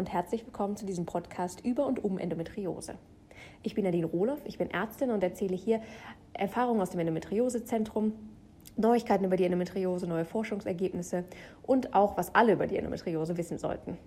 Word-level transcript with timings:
und 0.00 0.10
herzlich 0.10 0.46
willkommen 0.46 0.78
zu 0.78 0.86
diesem 0.86 1.04
Podcast 1.04 1.62
über 1.62 1.84
und 1.84 2.02
um 2.02 2.16
Endometriose. 2.16 2.94
Ich 3.62 3.74
bin 3.74 3.84
Nadine 3.84 4.06
Rohloff, 4.06 4.40
ich 4.46 4.56
bin 4.56 4.70
Ärztin 4.70 5.10
und 5.10 5.22
erzähle 5.22 5.54
hier 5.54 5.82
Erfahrungen 6.32 6.80
aus 6.80 6.88
dem 6.88 7.00
Endometriosezentrum, 7.00 8.14
Neuigkeiten 8.78 9.26
über 9.26 9.36
die 9.36 9.44
Endometriose, 9.44 10.06
neue 10.06 10.24
Forschungsergebnisse 10.24 11.24
und 11.62 11.92
auch, 11.92 12.16
was 12.16 12.34
alle 12.34 12.54
über 12.54 12.66
die 12.66 12.78
Endometriose 12.78 13.36
wissen 13.36 13.58
sollten. 13.58 13.98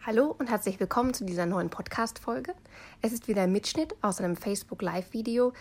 Hallo 0.00 0.32
und 0.38 0.48
herzlich 0.48 0.78
willkommen 0.78 1.12
zu 1.12 1.24
dieser 1.24 1.46
neuen 1.46 1.70
Podcast-Folge. 1.70 2.54
Es 3.02 3.12
ist 3.12 3.26
wieder 3.26 3.42
ein 3.42 3.50
Mitschnitt 3.50 3.96
aus 4.00 4.20
einem 4.20 4.36
Facebook 4.36 4.80
Live-Video 4.80 5.52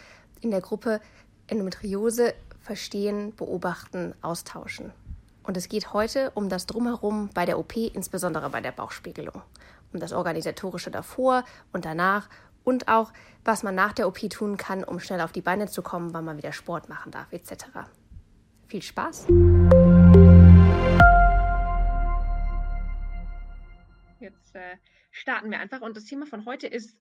in 0.41 0.51
der 0.51 0.61
Gruppe 0.61 1.01
Endometriose 1.47 2.33
verstehen, 2.59 3.35
beobachten, 3.35 4.15
austauschen. 4.21 4.91
Und 5.43 5.57
es 5.57 5.69
geht 5.69 5.93
heute 5.93 6.31
um 6.31 6.49
das 6.49 6.65
Drumherum 6.65 7.29
bei 7.33 7.45
der 7.45 7.59
OP, 7.59 7.75
insbesondere 7.75 8.49
bei 8.49 8.61
der 8.61 8.71
Bauchspiegelung. 8.71 9.43
Um 9.93 9.99
das 9.99 10.11
Organisatorische 10.11 10.89
davor 10.89 11.43
und 11.71 11.85
danach 11.85 12.29
und 12.63 12.87
auch, 12.87 13.13
was 13.43 13.61
man 13.61 13.75
nach 13.75 13.93
der 13.93 14.07
OP 14.07 14.27
tun 14.31 14.57
kann, 14.57 14.83
um 14.83 14.99
schnell 14.99 15.21
auf 15.21 15.31
die 15.31 15.41
Beine 15.41 15.67
zu 15.67 15.83
kommen, 15.83 16.13
wann 16.13 16.25
man 16.25 16.37
wieder 16.37 16.51
Sport 16.51 16.89
machen 16.89 17.11
darf, 17.11 17.31
etc. 17.31 17.65
Viel 18.65 18.81
Spaß! 18.81 19.27
Jetzt 24.19 24.55
äh, 24.55 24.77
starten 25.11 25.51
wir 25.51 25.59
einfach. 25.59 25.81
Und 25.81 25.95
das 25.95 26.05
Thema 26.05 26.25
von 26.25 26.45
heute 26.45 26.65
ist 26.65 26.97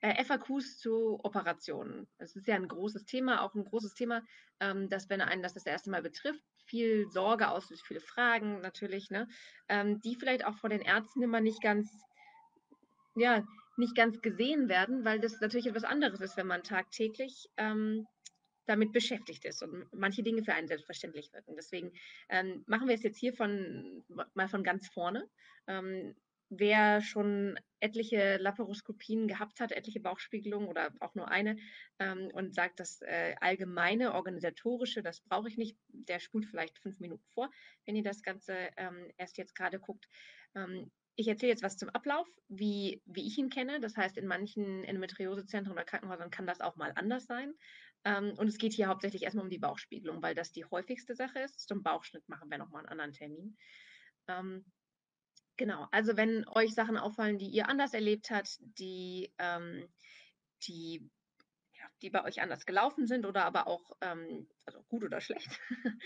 äh, 0.00 0.22
FAQs 0.24 0.78
zu 0.78 1.18
Operationen. 1.22 2.06
Es 2.18 2.36
ist 2.36 2.46
ja 2.46 2.54
ein 2.54 2.68
großes 2.68 3.04
Thema, 3.04 3.42
auch 3.42 3.54
ein 3.54 3.64
großes 3.64 3.94
Thema, 3.94 4.22
ähm, 4.60 4.88
dass 4.88 5.08
wenn 5.08 5.20
einen 5.20 5.42
das 5.42 5.54
das 5.54 5.66
erste 5.66 5.90
Mal 5.90 6.02
betrifft, 6.02 6.42
viel 6.66 7.08
Sorge 7.10 7.48
auslöst, 7.48 7.86
viele 7.86 8.00
Fragen 8.00 8.60
natürlich, 8.60 9.10
ne, 9.10 9.28
ähm, 9.68 10.00
die 10.00 10.16
vielleicht 10.16 10.44
auch 10.44 10.56
von 10.58 10.70
den 10.70 10.80
Ärzten 10.80 11.22
immer 11.22 11.40
nicht 11.40 11.62
ganz, 11.62 11.90
ja, 13.14 13.46
nicht 13.76 13.94
ganz 13.94 14.20
gesehen 14.20 14.68
werden, 14.68 15.04
weil 15.04 15.20
das 15.20 15.40
natürlich 15.40 15.66
etwas 15.66 15.84
anderes 15.84 16.20
ist, 16.20 16.36
wenn 16.36 16.46
man 16.46 16.62
tagtäglich 16.62 17.48
ähm, 17.56 18.06
damit 18.66 18.92
beschäftigt 18.92 19.44
ist 19.44 19.62
und 19.62 19.86
manche 19.92 20.22
Dinge 20.22 20.42
für 20.42 20.54
einen 20.54 20.66
selbstverständlich 20.66 21.32
wirken. 21.32 21.54
Deswegen 21.56 21.92
ähm, 22.28 22.64
machen 22.66 22.88
wir 22.88 22.94
es 22.94 23.02
jetzt 23.02 23.18
hier 23.18 23.32
von, 23.32 24.04
mal 24.34 24.48
von 24.48 24.64
ganz 24.64 24.88
vorne. 24.88 25.28
Ähm, 25.68 26.16
wer 26.48 27.00
schon 27.00 27.58
etliche 27.80 28.36
Laparoskopien 28.38 29.28
gehabt 29.28 29.60
hat, 29.60 29.72
etliche 29.72 30.00
Bauchspiegelungen 30.00 30.68
oder 30.68 30.92
auch 31.00 31.14
nur 31.14 31.28
eine 31.28 31.56
ähm, 31.98 32.30
und 32.32 32.54
sagt, 32.54 32.80
das 32.80 33.00
äh, 33.02 33.34
allgemeine, 33.40 34.14
organisatorische, 34.14 35.02
das 35.02 35.20
brauche 35.20 35.48
ich 35.48 35.56
nicht, 35.56 35.76
der 35.88 36.20
spult 36.20 36.46
vielleicht 36.46 36.78
fünf 36.78 37.00
Minuten 37.00 37.26
vor, 37.34 37.50
wenn 37.84 37.96
ihr 37.96 38.02
das 38.02 38.22
Ganze 38.22 38.54
ähm, 38.76 39.10
erst 39.16 39.38
jetzt 39.38 39.54
gerade 39.54 39.78
guckt. 39.78 40.08
Ähm, 40.54 40.90
ich 41.16 41.28
erzähle 41.28 41.52
jetzt 41.52 41.62
was 41.62 41.78
zum 41.78 41.88
Ablauf, 41.88 42.28
wie, 42.48 43.02
wie 43.06 43.26
ich 43.26 43.38
ihn 43.38 43.48
kenne. 43.48 43.80
Das 43.80 43.96
heißt, 43.96 44.18
in 44.18 44.26
manchen 44.26 44.84
Endometriosezentren 44.84 45.72
oder 45.72 45.84
Krankenhäusern 45.84 46.30
kann 46.30 46.46
das 46.46 46.60
auch 46.60 46.76
mal 46.76 46.92
anders 46.94 47.24
sein. 47.24 47.54
Ähm, 48.04 48.34
und 48.36 48.48
es 48.48 48.58
geht 48.58 48.74
hier 48.74 48.88
hauptsächlich 48.88 49.22
erstmal 49.22 49.44
um 49.44 49.50
die 49.50 49.58
Bauchspiegelung, 49.58 50.22
weil 50.22 50.34
das 50.34 50.52
die 50.52 50.66
häufigste 50.66 51.14
Sache 51.14 51.40
ist. 51.40 51.66
Zum 51.66 51.82
Bauchschnitt 51.82 52.28
machen 52.28 52.50
wir 52.50 52.58
nochmal 52.58 52.80
einen 52.80 52.90
anderen 52.90 53.12
Termin. 53.14 53.56
Genau, 55.56 55.88
also 55.90 56.16
wenn 56.16 56.46
euch 56.48 56.74
Sachen 56.74 56.98
auffallen, 56.98 57.38
die 57.38 57.48
ihr 57.48 57.68
anders 57.68 57.94
erlebt 57.94 58.30
habt, 58.30 58.58
die, 58.60 59.32
ähm, 59.38 59.88
die, 60.64 61.10
ja, 61.72 61.84
die 62.02 62.10
bei 62.10 62.24
euch 62.24 62.42
anders 62.42 62.66
gelaufen 62.66 63.06
sind 63.06 63.24
oder 63.24 63.44
aber 63.46 63.66
auch 63.66 63.92
ähm, 64.02 64.48
also 64.66 64.82
gut 64.88 65.02
oder 65.04 65.20
schlecht, 65.20 65.58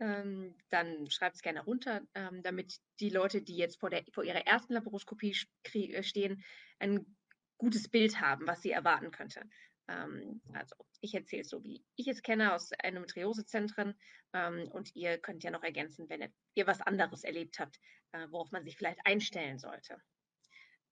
ähm, 0.00 0.54
dann 0.68 1.10
schreibt 1.10 1.36
es 1.36 1.42
gerne 1.42 1.64
runter, 1.64 2.02
ähm, 2.14 2.42
damit 2.42 2.78
die 3.00 3.10
Leute, 3.10 3.40
die 3.40 3.56
jetzt 3.56 3.80
vor, 3.80 3.88
der, 3.88 4.04
vor 4.12 4.24
ihrer 4.24 4.46
ersten 4.46 4.74
Laparoskopie 4.74 5.34
äh, 5.72 6.02
stehen, 6.02 6.44
ein 6.78 7.16
gutes 7.56 7.88
Bild 7.88 8.20
haben, 8.20 8.46
was 8.46 8.60
sie 8.60 8.70
erwarten 8.70 9.12
könnte. 9.12 9.42
Ähm, 9.90 10.40
also 10.52 10.76
ich 11.00 11.14
erzähle 11.14 11.42
es 11.42 11.48
so, 11.48 11.62
wie 11.64 11.84
ich 11.96 12.06
es 12.06 12.22
kenne 12.22 12.54
aus 12.54 12.70
Endometriosezentren 12.78 13.94
ähm, 14.32 14.68
und 14.70 14.94
ihr 14.94 15.18
könnt 15.18 15.42
ja 15.42 15.50
noch 15.50 15.64
ergänzen, 15.64 16.08
wenn 16.08 16.32
ihr 16.54 16.66
was 16.66 16.80
anderes 16.80 17.24
erlebt 17.24 17.58
habt, 17.58 17.80
äh, 18.12 18.26
worauf 18.30 18.52
man 18.52 18.64
sich 18.64 18.76
vielleicht 18.76 19.04
einstellen 19.04 19.58
sollte. 19.58 20.00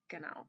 Genau. 0.09 0.49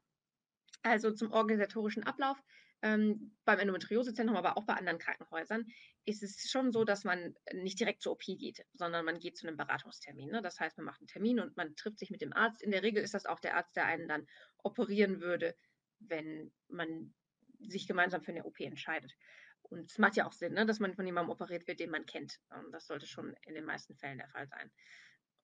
Also 0.81 1.11
zum 1.11 1.31
organisatorischen 1.31 2.03
Ablauf. 2.03 2.41
Ähm, 2.81 3.35
beim 3.43 3.59
Endometriosezentrum, 3.59 4.37
aber 4.37 4.57
auch 4.57 4.63
bei 4.63 4.73
anderen 4.73 4.99
Krankenhäusern, 4.99 5.65
ist 6.05 6.23
es 6.23 6.49
schon 6.49 6.71
so, 6.71 6.85
dass 6.85 7.03
man 7.03 7.35
nicht 7.51 7.77
direkt 7.77 8.01
zur 8.01 8.13
OP 8.13 8.21
geht, 8.21 8.65
sondern 8.71 9.03
man 9.03 9.19
geht 9.19 9.35
zu 9.35 9.45
einem 9.45 9.57
Beratungstermin. 9.57 10.31
Ne? 10.31 10.41
Das 10.41 10.61
heißt, 10.61 10.77
man 10.77 10.85
macht 10.85 11.01
einen 11.01 11.07
Termin 11.07 11.41
und 11.41 11.57
man 11.57 11.75
trifft 11.75 11.99
sich 11.99 12.09
mit 12.09 12.21
dem 12.21 12.31
Arzt. 12.31 12.61
In 12.61 12.71
der 12.71 12.81
Regel 12.81 13.03
ist 13.03 13.13
das 13.13 13.25
auch 13.25 13.41
der 13.41 13.57
Arzt, 13.57 13.75
der 13.75 13.85
einen 13.85 14.07
dann 14.07 14.25
operieren 14.63 15.19
würde, 15.19 15.57
wenn 15.99 16.53
man 16.69 17.13
sich 17.59 17.87
gemeinsam 17.87 18.21
für 18.21 18.31
eine 18.31 18.45
OP 18.45 18.59
entscheidet. 18.59 19.15
Und 19.63 19.91
es 19.91 19.97
macht 19.97 20.15
ja 20.15 20.25
auch 20.25 20.33
Sinn, 20.33 20.53
ne, 20.53 20.65
dass 20.65 20.79
man 20.79 20.93
von 20.93 21.05
jemandem 21.05 21.31
operiert 21.31 21.67
wird, 21.67 21.79
den 21.79 21.91
man 21.91 22.05
kennt. 22.05 22.39
Ähm, 22.51 22.71
das 22.71 22.87
sollte 22.87 23.07
schon 23.07 23.35
in 23.45 23.55
den 23.55 23.65
meisten 23.65 23.95
Fällen 23.95 24.17
der 24.17 24.29
Fall 24.29 24.47
sein. 24.47 24.71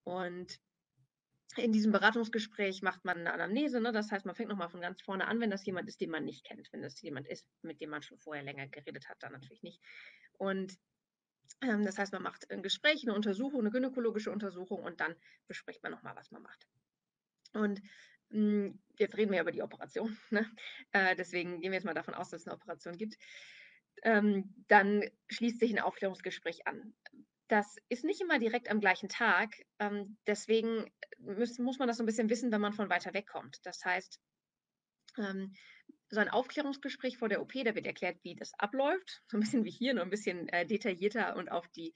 Und 0.04 0.58
in 1.56 1.72
diesem 1.72 1.92
Beratungsgespräch 1.92 2.82
macht 2.82 3.04
man 3.04 3.18
eine 3.18 3.32
Anamnese, 3.32 3.80
ne? 3.80 3.92
das 3.92 4.10
heißt, 4.10 4.26
man 4.26 4.34
fängt 4.34 4.50
nochmal 4.50 4.68
von 4.68 4.80
ganz 4.80 5.00
vorne 5.00 5.26
an, 5.26 5.40
wenn 5.40 5.50
das 5.50 5.64
jemand 5.64 5.88
ist, 5.88 6.00
den 6.00 6.10
man 6.10 6.24
nicht 6.24 6.44
kennt. 6.44 6.68
Wenn 6.72 6.82
das 6.82 7.00
jemand 7.00 7.28
ist, 7.28 7.48
mit 7.62 7.80
dem 7.80 7.90
man 7.90 8.02
schon 8.02 8.18
vorher 8.18 8.42
länger 8.42 8.66
geredet 8.66 9.08
hat, 9.08 9.22
dann 9.22 9.32
natürlich 9.32 9.62
nicht. 9.62 9.80
Und 10.32 10.76
ähm, 11.62 11.84
das 11.84 11.98
heißt, 11.98 12.12
man 12.12 12.22
macht 12.22 12.50
ein 12.50 12.62
Gespräch, 12.62 13.02
eine 13.04 13.14
Untersuchung, 13.14 13.60
eine 13.60 13.70
gynäkologische 13.70 14.30
Untersuchung 14.30 14.82
und 14.82 15.00
dann 15.00 15.14
bespricht 15.46 15.82
man 15.82 15.92
nochmal, 15.92 16.16
was 16.16 16.30
man 16.30 16.42
macht. 16.42 16.66
Und 17.52 17.80
jetzt 18.30 19.16
reden 19.16 19.32
wir 19.32 19.40
über 19.40 19.52
die 19.52 19.62
Operation. 19.62 20.16
Ne? 20.30 20.50
Äh, 20.92 21.16
deswegen 21.16 21.60
gehen 21.60 21.70
wir 21.70 21.76
jetzt 21.76 21.84
mal 21.84 21.94
davon 21.94 22.14
aus, 22.14 22.30
dass 22.30 22.42
es 22.42 22.46
eine 22.46 22.56
Operation 22.56 22.96
gibt. 22.96 23.16
Ähm, 24.02 24.54
dann 24.68 25.04
schließt 25.28 25.58
sich 25.58 25.72
ein 25.72 25.80
Aufklärungsgespräch 25.80 26.66
an. 26.66 26.94
Das 27.48 27.76
ist 27.88 28.04
nicht 28.04 28.20
immer 28.20 28.38
direkt 28.38 28.70
am 28.70 28.80
gleichen 28.80 29.08
Tag. 29.08 29.54
Ähm, 29.78 30.16
deswegen 30.26 30.90
muss, 31.18 31.58
muss 31.58 31.78
man 31.78 31.88
das 31.88 31.96
so 31.96 32.02
ein 32.02 32.06
bisschen 32.06 32.28
wissen, 32.28 32.50
wenn 32.52 32.60
man 32.60 32.72
von 32.72 32.90
weiter 32.90 33.14
weg 33.14 33.26
kommt. 33.28 33.64
Das 33.64 33.84
heißt, 33.84 34.20
ähm, 35.18 35.54
so 36.08 36.20
ein 36.20 36.28
Aufklärungsgespräch 36.28 37.18
vor 37.18 37.28
der 37.28 37.40
OP, 37.40 37.52
da 37.52 37.74
wird 37.74 37.86
erklärt, 37.86 38.18
wie 38.22 38.34
das 38.34 38.52
abläuft. 38.58 39.22
So 39.28 39.36
ein 39.36 39.40
bisschen 39.40 39.64
wie 39.64 39.70
hier, 39.70 39.94
nur 39.94 40.02
ein 40.02 40.10
bisschen 40.10 40.48
äh, 40.48 40.66
detaillierter 40.66 41.36
und 41.36 41.50
auf 41.50 41.66
die 41.68 41.94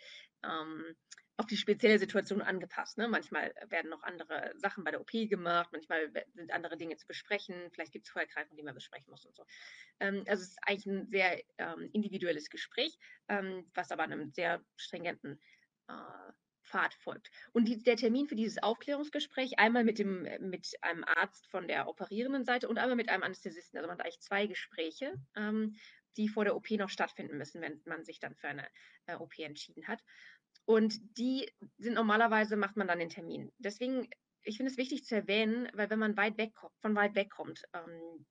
auf 1.40 1.46
die 1.46 1.56
spezielle 1.56 1.98
Situation 1.98 2.42
angepasst. 2.42 2.98
Ne? 2.98 3.08
Manchmal 3.08 3.54
werden 3.68 3.88
noch 3.90 4.02
andere 4.02 4.52
Sachen 4.56 4.84
bei 4.84 4.90
der 4.90 5.00
OP 5.00 5.10
gemacht, 5.10 5.70
manchmal 5.72 6.12
sind 6.34 6.52
andere 6.52 6.76
Dinge 6.76 6.96
zu 6.96 7.06
besprechen, 7.06 7.70
vielleicht 7.72 7.92
gibt 7.92 8.04
es 8.04 8.12
Vorerkrankungen, 8.12 8.58
die 8.58 8.62
man 8.62 8.74
besprechen 8.74 9.10
muss 9.10 9.24
und 9.24 9.34
so. 9.34 9.46
Ähm, 10.00 10.22
also 10.28 10.42
es 10.42 10.50
ist 10.50 10.58
eigentlich 10.62 10.86
ein 10.86 11.06
sehr 11.06 11.42
ähm, 11.56 11.88
individuelles 11.94 12.50
Gespräch, 12.50 12.98
ähm, 13.28 13.64
was 13.72 13.90
aber 13.90 14.02
einem 14.02 14.30
sehr 14.30 14.62
stringenten 14.76 15.40
äh, 15.88 16.32
Pfad 16.62 16.92
folgt. 16.92 17.30
Und 17.52 17.68
die, 17.68 17.82
der 17.82 17.96
Termin 17.96 18.26
für 18.26 18.36
dieses 18.36 18.62
Aufklärungsgespräch, 18.62 19.58
einmal 19.58 19.82
mit, 19.82 19.98
dem, 19.98 20.28
mit 20.40 20.76
einem 20.82 21.04
Arzt 21.04 21.46
von 21.46 21.68
der 21.68 21.88
operierenden 21.88 22.44
Seite 22.44 22.68
und 22.68 22.76
einmal 22.76 22.96
mit 22.96 23.08
einem 23.08 23.22
Anästhesisten. 23.22 23.78
Also 23.78 23.88
man 23.88 23.98
hat 23.98 24.04
eigentlich 24.04 24.20
zwei 24.20 24.46
Gespräche, 24.46 25.14
ähm, 25.36 25.74
die 26.16 26.28
vor 26.28 26.44
der 26.44 26.54
OP 26.54 26.70
noch 26.72 26.90
stattfinden 26.90 27.38
müssen, 27.38 27.62
wenn 27.62 27.80
man 27.86 28.04
sich 28.04 28.18
dann 28.18 28.34
für 28.34 28.48
eine 28.48 28.68
äh, 29.06 29.14
OP 29.14 29.38
entschieden 29.38 29.88
hat. 29.88 30.02
Und 30.64 31.18
die 31.18 31.50
sind 31.78 31.94
normalerweise, 31.94 32.56
macht 32.56 32.76
man 32.76 32.86
dann 32.86 32.98
den 32.98 33.08
Termin. 33.08 33.52
Deswegen, 33.58 34.08
ich 34.42 34.56
finde 34.56 34.70
es 34.70 34.78
wichtig 34.78 35.04
zu 35.04 35.14
erwähnen, 35.16 35.68
weil 35.74 35.90
wenn 35.90 35.98
man 35.98 36.16
weit 36.16 36.38
weg, 36.38 36.52
von 36.80 36.94
weit 36.94 37.14
weg 37.14 37.30
kommt, 37.30 37.64
ähm, 37.72 38.26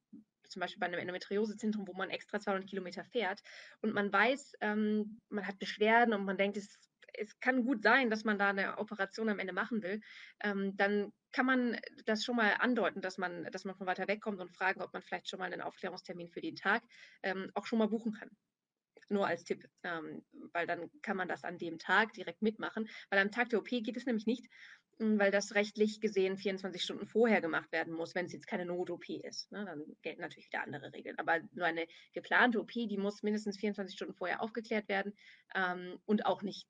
zum 0.50 0.60
Beispiel 0.62 0.80
bei 0.80 0.88
einem 0.88 1.00
Endometriosezentrum, 1.00 1.88
wo 1.88 1.94
man 1.94 2.10
extra 2.10 2.40
200 2.40 2.68
Kilometer 2.68 3.04
fährt 3.04 3.42
und 3.82 3.94
man 3.94 4.12
weiß, 4.12 4.54
ähm, 4.62 5.20
man 5.30 5.46
hat 5.46 5.60
Beschwerden 5.60 6.14
und 6.14 6.26
man 6.26 6.38
denkt, 6.38 6.58
es, 6.58 6.80
es 7.14 7.40
kann 7.40 7.66
gut 7.66 7.84
sein, 7.84 8.10
dass 8.10 8.24
man 8.24 8.40
da 8.40 8.50
eine 8.50 8.78
Operation 8.78 9.30
am 9.30 9.40
Ende 9.40 9.54
machen 9.54 9.84
will, 9.84 10.02
ähm, 10.42 10.76
dann 10.76 11.12
kann 11.32 11.46
man 11.46 11.80
das 12.06 12.26
schon 12.26 12.36
mal 12.36 12.54
andeuten, 12.60 13.02
dass 13.02 13.18
man, 13.18 13.44
dass 13.52 13.66
man 13.66 13.76
von 13.76 13.86
weiter 13.86 14.08
weg 14.08 14.22
kommt 14.22 14.40
und 14.40 14.56
fragen, 14.56 14.82
ob 14.82 14.94
man 14.94 15.04
vielleicht 15.04 15.30
schon 15.30 15.40
mal 15.40 15.52
einen 15.52 15.62
Aufklärungstermin 15.62 16.30
für 16.30 16.42
den 16.42 16.56
Tag 16.56 16.84
ähm, 17.22 17.52
auch 17.54 17.66
schon 17.66 17.80
mal 17.80 17.90
buchen 17.90 18.14
kann 18.14 18.30
nur 19.10 19.28
als 19.28 19.44
Tipp, 19.44 19.68
ähm, 19.84 20.24
weil 20.54 20.68
dann 20.68 20.90
kann 21.02 21.18
man 21.18 21.28
das 21.28 21.44
an 21.44 21.58
dem 21.58 21.80
Tag 21.80 22.14
direkt 22.14 22.42
mitmachen. 22.42 22.90
Weil 23.10 23.20
am 23.20 23.32
Tag 23.32 23.50
der 23.50 23.60
OP 23.60 23.70
geht 23.70 23.98
es 23.98 24.06
nämlich 24.06 24.26
nicht, 24.26 24.46
hm, 25.00 25.18
weil 25.18 25.32
das 25.32 25.56
rechtlich 25.56 26.02
gesehen 26.02 26.38
24 26.38 26.84
Stunden 26.84 27.08
vorher 27.08 27.42
gemacht 27.42 27.72
werden 27.72 27.94
muss, 27.94 28.16
wenn 28.16 28.26
es 28.26 28.34
jetzt 28.34 28.48
keine 28.48 28.66
Not-OP 28.66 29.10
ist. 29.10 29.52
Ne? 29.52 29.66
Dann 29.66 29.84
gelten 30.02 30.22
natürlich 30.22 30.48
wieder 30.48 30.64
andere 30.64 30.94
Regeln. 30.94 31.18
Aber 31.18 31.40
nur 31.54 31.66
eine 31.66 31.88
geplante 32.14 32.60
OP, 32.60 32.72
die 32.72 32.98
muss 32.98 33.24
mindestens 33.24 33.58
24 33.58 33.96
Stunden 33.96 34.14
vorher 34.14 34.42
aufgeklärt 34.42 34.90
werden 34.90 35.14
ähm, 35.56 36.00
und 36.06 36.26
auch 36.26 36.42
nicht 36.42 36.68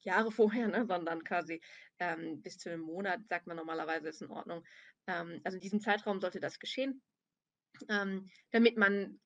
Jahre 0.00 0.30
vorher, 0.32 0.68
ne, 0.68 0.86
sondern 0.86 1.22
quasi 1.24 1.60
ähm, 1.98 2.40
bis 2.42 2.58
zu 2.58 2.70
einem 2.70 2.82
Monat, 2.82 3.20
sagt 3.28 3.46
man 3.46 3.56
normalerweise, 3.56 4.08
ist 4.08 4.22
in 4.22 4.30
Ordnung. 4.30 4.64
Ähm, 5.06 5.40
also 5.44 5.56
in 5.56 5.60
diesem 5.60 5.80
Zeitraum 5.80 6.20
sollte 6.20 6.40
das 6.40 6.58
geschehen, 6.58 7.02
ähm, 7.90 8.30
damit 8.52 8.78
man 8.78 9.20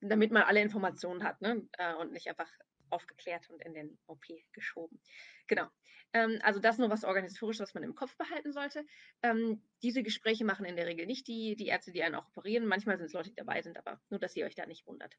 damit 0.00 0.30
man 0.32 0.42
alle 0.42 0.60
Informationen 0.60 1.24
hat 1.24 1.40
ne? 1.40 1.68
Äh, 1.78 1.94
und 1.94 2.12
nicht 2.12 2.28
einfach 2.28 2.50
aufgeklärt 2.90 3.48
und 3.50 3.62
in 3.62 3.74
den 3.74 3.98
OP 4.06 4.24
geschoben. 4.52 5.00
Genau. 5.46 5.68
Ähm, 6.12 6.38
also 6.42 6.60
das 6.60 6.78
nur 6.78 6.90
was 6.90 7.04
organisatorisch, 7.04 7.60
was 7.60 7.74
man 7.74 7.82
im 7.82 7.94
Kopf 7.94 8.16
behalten 8.16 8.52
sollte. 8.52 8.84
Ähm, 9.22 9.62
diese 9.82 10.02
Gespräche 10.02 10.44
machen 10.44 10.64
in 10.64 10.76
der 10.76 10.86
Regel 10.86 11.06
nicht 11.06 11.28
die, 11.28 11.54
die 11.56 11.66
Ärzte, 11.66 11.92
die 11.92 12.02
einen 12.02 12.14
auch 12.14 12.28
operieren. 12.28 12.66
Manchmal 12.66 12.96
sind 12.96 13.06
es 13.06 13.12
Leute, 13.12 13.30
die 13.30 13.36
dabei 13.36 13.62
sind, 13.62 13.76
aber 13.76 14.00
nur, 14.08 14.18
dass 14.18 14.36
ihr 14.36 14.46
euch 14.46 14.54
da 14.54 14.66
nicht 14.66 14.86
wundert. 14.86 15.14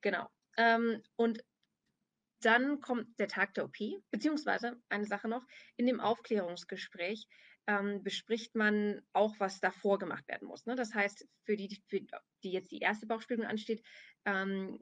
Genau. 0.00 0.28
Ähm, 0.56 1.02
und 1.16 1.44
dann 2.40 2.80
kommt 2.80 3.18
der 3.18 3.28
Tag 3.28 3.54
der 3.54 3.64
OP, 3.64 3.76
beziehungsweise 4.10 4.80
eine 4.88 5.06
Sache 5.06 5.28
noch, 5.28 5.44
in 5.76 5.86
dem 5.86 6.00
Aufklärungsgespräch 6.00 7.26
ähm, 7.66 8.02
bespricht 8.02 8.54
man 8.54 9.02
auch, 9.12 9.38
was 9.38 9.60
davor 9.60 9.98
gemacht 9.98 10.26
werden 10.28 10.48
muss. 10.48 10.66
Ne? 10.66 10.76
Das 10.76 10.94
heißt, 10.94 11.26
für 11.44 11.56
die, 11.56 11.82
für 11.86 12.00
die 12.42 12.52
jetzt 12.52 12.70
die 12.70 12.80
erste 12.80 13.06
Bauchspiegelung 13.06 13.48
ansteht, 13.50 13.82
ähm, 14.24 14.80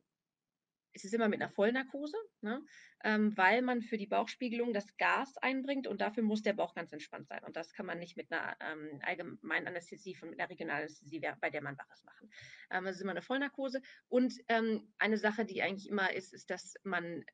es 0.94 1.04
ist 1.04 1.12
immer 1.12 1.28
mit 1.28 1.42
einer 1.42 1.50
Vollnarkose, 1.50 2.16
ne? 2.40 2.62
ähm, 3.02 3.36
weil 3.36 3.62
man 3.62 3.82
für 3.82 3.98
die 3.98 4.06
Bauchspiegelung 4.06 4.72
das 4.72 4.96
Gas 4.96 5.36
einbringt 5.38 5.88
und 5.88 6.00
dafür 6.00 6.22
muss 6.22 6.42
der 6.42 6.52
Bauch 6.52 6.74
ganz 6.74 6.92
entspannt 6.92 7.26
sein. 7.26 7.42
Und 7.42 7.56
das 7.56 7.72
kann 7.72 7.86
man 7.86 7.98
nicht 7.98 8.16
mit 8.16 8.30
einer 8.30 8.56
ähm, 8.60 9.00
allgemeinen 9.02 9.66
Anästhesie, 9.66 10.14
von, 10.14 10.30
mit 10.30 10.38
einer 10.38 10.50
Regionalanästhesie, 10.50 11.20
bei 11.40 11.50
der 11.50 11.62
man 11.62 11.76
Waches 11.76 12.04
machen. 12.04 12.30
Ähm, 12.70 12.84
das 12.84 12.96
ist 12.96 13.02
immer 13.02 13.10
eine 13.10 13.22
Vollnarkose. 13.22 13.82
Und 14.08 14.34
ähm, 14.48 14.92
eine 14.98 15.18
Sache, 15.18 15.44
die 15.44 15.62
eigentlich 15.62 15.88
immer 15.88 16.12
ist, 16.12 16.32
ist, 16.32 16.48
dass 16.50 16.74
man 16.84 17.24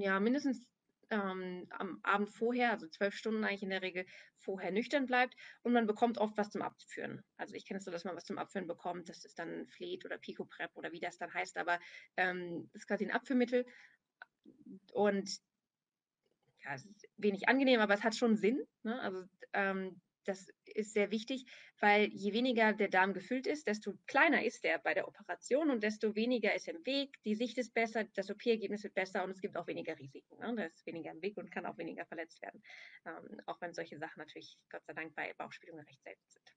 ja 0.00 0.18
mindestens 0.18 0.66
ähm, 1.10 1.66
am 1.70 2.00
Abend 2.02 2.30
vorher, 2.30 2.72
also 2.72 2.88
zwölf 2.88 3.14
Stunden 3.14 3.44
eigentlich 3.44 3.62
in 3.62 3.70
der 3.70 3.82
Regel 3.82 4.06
vorher 4.38 4.70
nüchtern 4.70 5.06
bleibt 5.06 5.34
und 5.62 5.72
man 5.72 5.86
bekommt 5.86 6.18
oft 6.18 6.36
was 6.36 6.50
zum 6.50 6.62
Abführen. 6.62 7.24
Also 7.36 7.54
ich 7.54 7.66
kenne 7.66 7.78
es 7.78 7.84
so, 7.84 7.90
dass 7.90 8.04
man 8.04 8.16
was 8.16 8.24
zum 8.24 8.38
Abführen 8.38 8.66
bekommt, 8.66 9.08
das 9.08 9.24
ist 9.24 9.38
dann 9.38 9.66
Fleet 9.68 10.04
oder 10.04 10.18
Pico 10.18 10.44
Prep 10.44 10.70
oder 10.74 10.92
wie 10.92 11.00
das 11.00 11.18
dann 11.18 11.32
heißt, 11.32 11.56
aber 11.56 11.78
ähm, 12.16 12.70
ist 12.72 12.86
quasi 12.86 13.04
ein 13.04 13.12
Abführmittel 13.12 13.66
und 14.92 15.40
ja, 16.64 16.76
wenig 17.16 17.48
angenehm, 17.48 17.80
aber 17.80 17.94
es 17.94 18.02
hat 18.02 18.16
schon 18.16 18.36
Sinn. 18.36 18.60
Ne? 18.82 19.00
Also 19.00 19.24
ähm, 19.52 20.00
das 20.26 20.48
ist 20.64 20.92
sehr 20.92 21.10
wichtig, 21.10 21.46
weil 21.80 22.08
je 22.12 22.32
weniger 22.32 22.72
der 22.72 22.88
Darm 22.88 23.14
gefüllt 23.14 23.46
ist, 23.46 23.66
desto 23.66 23.94
kleiner 24.06 24.44
ist 24.44 24.64
er 24.64 24.78
bei 24.78 24.94
der 24.94 25.08
Operation 25.08 25.70
und 25.70 25.82
desto 25.82 26.14
weniger 26.14 26.54
ist 26.54 26.68
im 26.68 26.84
Weg. 26.84 27.16
Die 27.24 27.34
Sicht 27.34 27.58
ist 27.58 27.74
besser, 27.74 28.04
das 28.14 28.30
OP-Ergebnis 28.30 28.82
wird 28.82 28.94
besser 28.94 29.24
und 29.24 29.30
es 29.30 29.40
gibt 29.40 29.56
auch 29.56 29.66
weniger 29.66 29.98
Risiken. 29.98 30.38
Ne? 30.38 30.54
Da 30.56 30.64
ist 30.64 30.86
weniger 30.86 31.10
im 31.10 31.22
Weg 31.22 31.36
und 31.36 31.50
kann 31.50 31.66
auch 31.66 31.78
weniger 31.78 32.04
verletzt 32.06 32.42
werden. 32.42 32.62
Ähm, 33.06 33.40
auch 33.46 33.60
wenn 33.60 33.72
solche 33.72 33.98
Sachen 33.98 34.18
natürlich 34.18 34.58
Gott 34.70 34.84
sei 34.84 34.92
Dank 34.92 35.14
bei 35.14 35.32
Bauchspiegelungen 35.34 35.86
recht 35.86 36.02
selten 36.02 36.28
sind. 36.28 36.54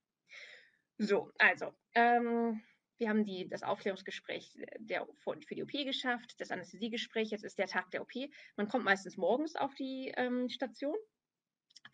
So, 0.98 1.32
also, 1.38 1.72
ähm, 1.94 2.62
wir 2.98 3.08
haben 3.08 3.24
die, 3.24 3.48
das 3.48 3.62
Aufklärungsgespräch 3.62 4.58
der, 4.78 5.08
für 5.24 5.54
die 5.54 5.62
OP 5.62 5.72
geschafft, 5.72 6.38
das 6.38 6.50
Anästhesiegespräch, 6.50 7.30
jetzt 7.30 7.44
ist 7.44 7.58
der 7.58 7.66
Tag 7.66 7.90
der 7.90 8.02
OP. 8.02 8.12
Man 8.56 8.68
kommt 8.68 8.84
meistens 8.84 9.16
morgens 9.16 9.56
auf 9.56 9.74
die 9.74 10.12
ähm, 10.18 10.50
Station. 10.50 10.96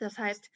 Das 0.01 0.19
heißt, 0.19 0.51